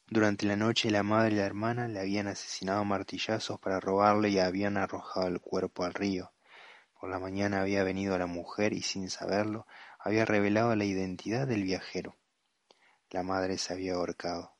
[0.06, 4.38] Durante la noche la madre y la hermana le habían asesinado martillazos para robarle y
[4.38, 6.32] habían arrojado el cuerpo al río.
[7.00, 9.66] Por la mañana había venido la mujer y sin saberlo
[9.98, 12.16] había revelado la identidad del viajero.
[13.10, 14.54] La madre se había ahorcado.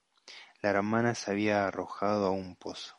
[0.61, 2.97] La hermana se había arrojado a un pozo.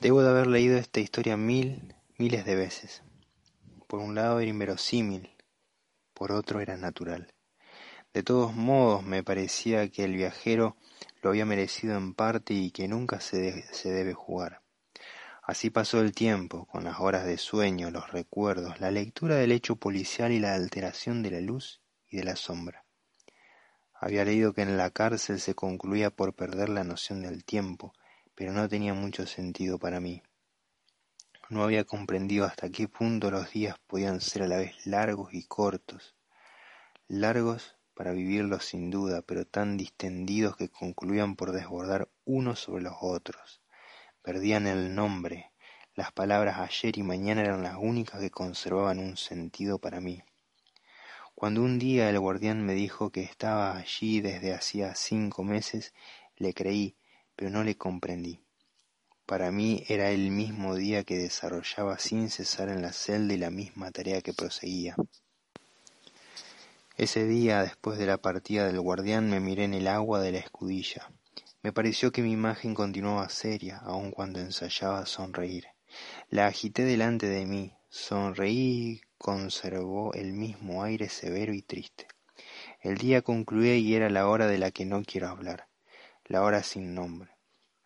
[0.00, 3.02] Debo de haber leído esta historia mil, miles de veces.
[3.86, 5.31] Por un lado era inverosímil,
[6.14, 7.34] por otro era natural.
[8.12, 10.76] De todos modos me parecía que el viajero
[11.22, 14.62] lo había merecido en parte y que nunca se, se debe jugar.
[15.44, 19.76] Así pasó el tiempo, con las horas de sueño, los recuerdos, la lectura del hecho
[19.76, 22.84] policial y la alteración de la luz y de la sombra.
[23.94, 27.92] Había leído que en la cárcel se concluía por perder la noción del tiempo,
[28.34, 30.22] pero no tenía mucho sentido para mí.
[31.52, 35.44] No había comprendido hasta qué punto los días podían ser a la vez largos y
[35.44, 36.16] cortos,
[37.08, 42.94] largos para vivirlos sin duda, pero tan distendidos que concluían por desbordar unos sobre los
[43.02, 43.60] otros.
[44.22, 45.52] Perdían el nombre,
[45.94, 50.22] las palabras ayer y mañana eran las únicas que conservaban un sentido para mí.
[51.34, 55.92] Cuando un día el guardián me dijo que estaba allí desde hacía cinco meses,
[56.34, 56.96] le creí,
[57.36, 58.42] pero no le comprendí.
[59.32, 63.48] Para mí era el mismo día que desarrollaba sin cesar en la celda y la
[63.48, 64.94] misma tarea que proseguía.
[66.98, 70.38] Ese día, después de la partida del guardián, me miré en el agua de la
[70.38, 71.10] escudilla.
[71.62, 75.64] Me pareció que mi imagen continuaba seria, aun cuando ensayaba sonreír.
[76.28, 82.06] La agité delante de mí, sonreí y conservó el mismo aire severo y triste.
[82.82, 85.68] El día concluía y era la hora de la que no quiero hablar,
[86.26, 87.31] la hora sin nombre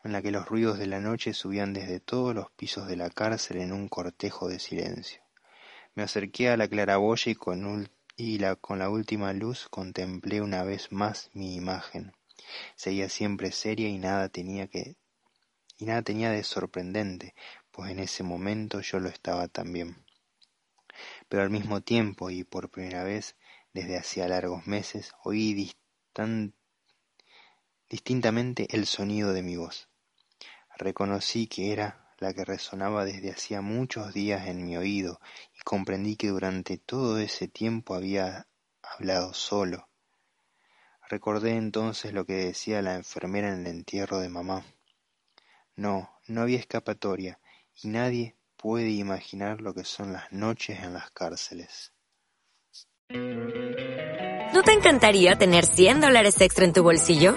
[0.06, 3.10] en la que los ruidos de la noche subían desde todos los pisos de la
[3.10, 5.20] cárcel en un cortejo de silencio.
[5.94, 10.62] Me acerqué a la claraboya y con, y la, con la última luz contemplé una
[10.62, 12.12] vez más mi imagen.
[12.76, 14.96] Seguía siempre seria y nada tenía que
[15.78, 17.34] y nada tenía de sorprendente,
[17.70, 20.04] pues en ese momento yo lo estaba también.
[21.28, 23.36] Pero al mismo tiempo y por primera vez
[23.74, 25.70] desde hacía largos meses oí
[27.90, 29.88] distintamente el sonido de mi voz.
[30.78, 35.20] Reconocí que era la que resonaba desde hacía muchos días en mi oído
[35.58, 38.46] y comprendí que durante todo ese tiempo había
[38.82, 39.88] hablado solo.
[41.08, 44.64] Recordé entonces lo que decía la enfermera en el entierro de mamá.
[45.76, 47.38] No, no había escapatoria
[47.82, 51.92] y nadie puede imaginar lo que son las noches en las cárceles.
[53.08, 57.36] ¿No te encantaría tener 100 dólares extra en tu bolsillo?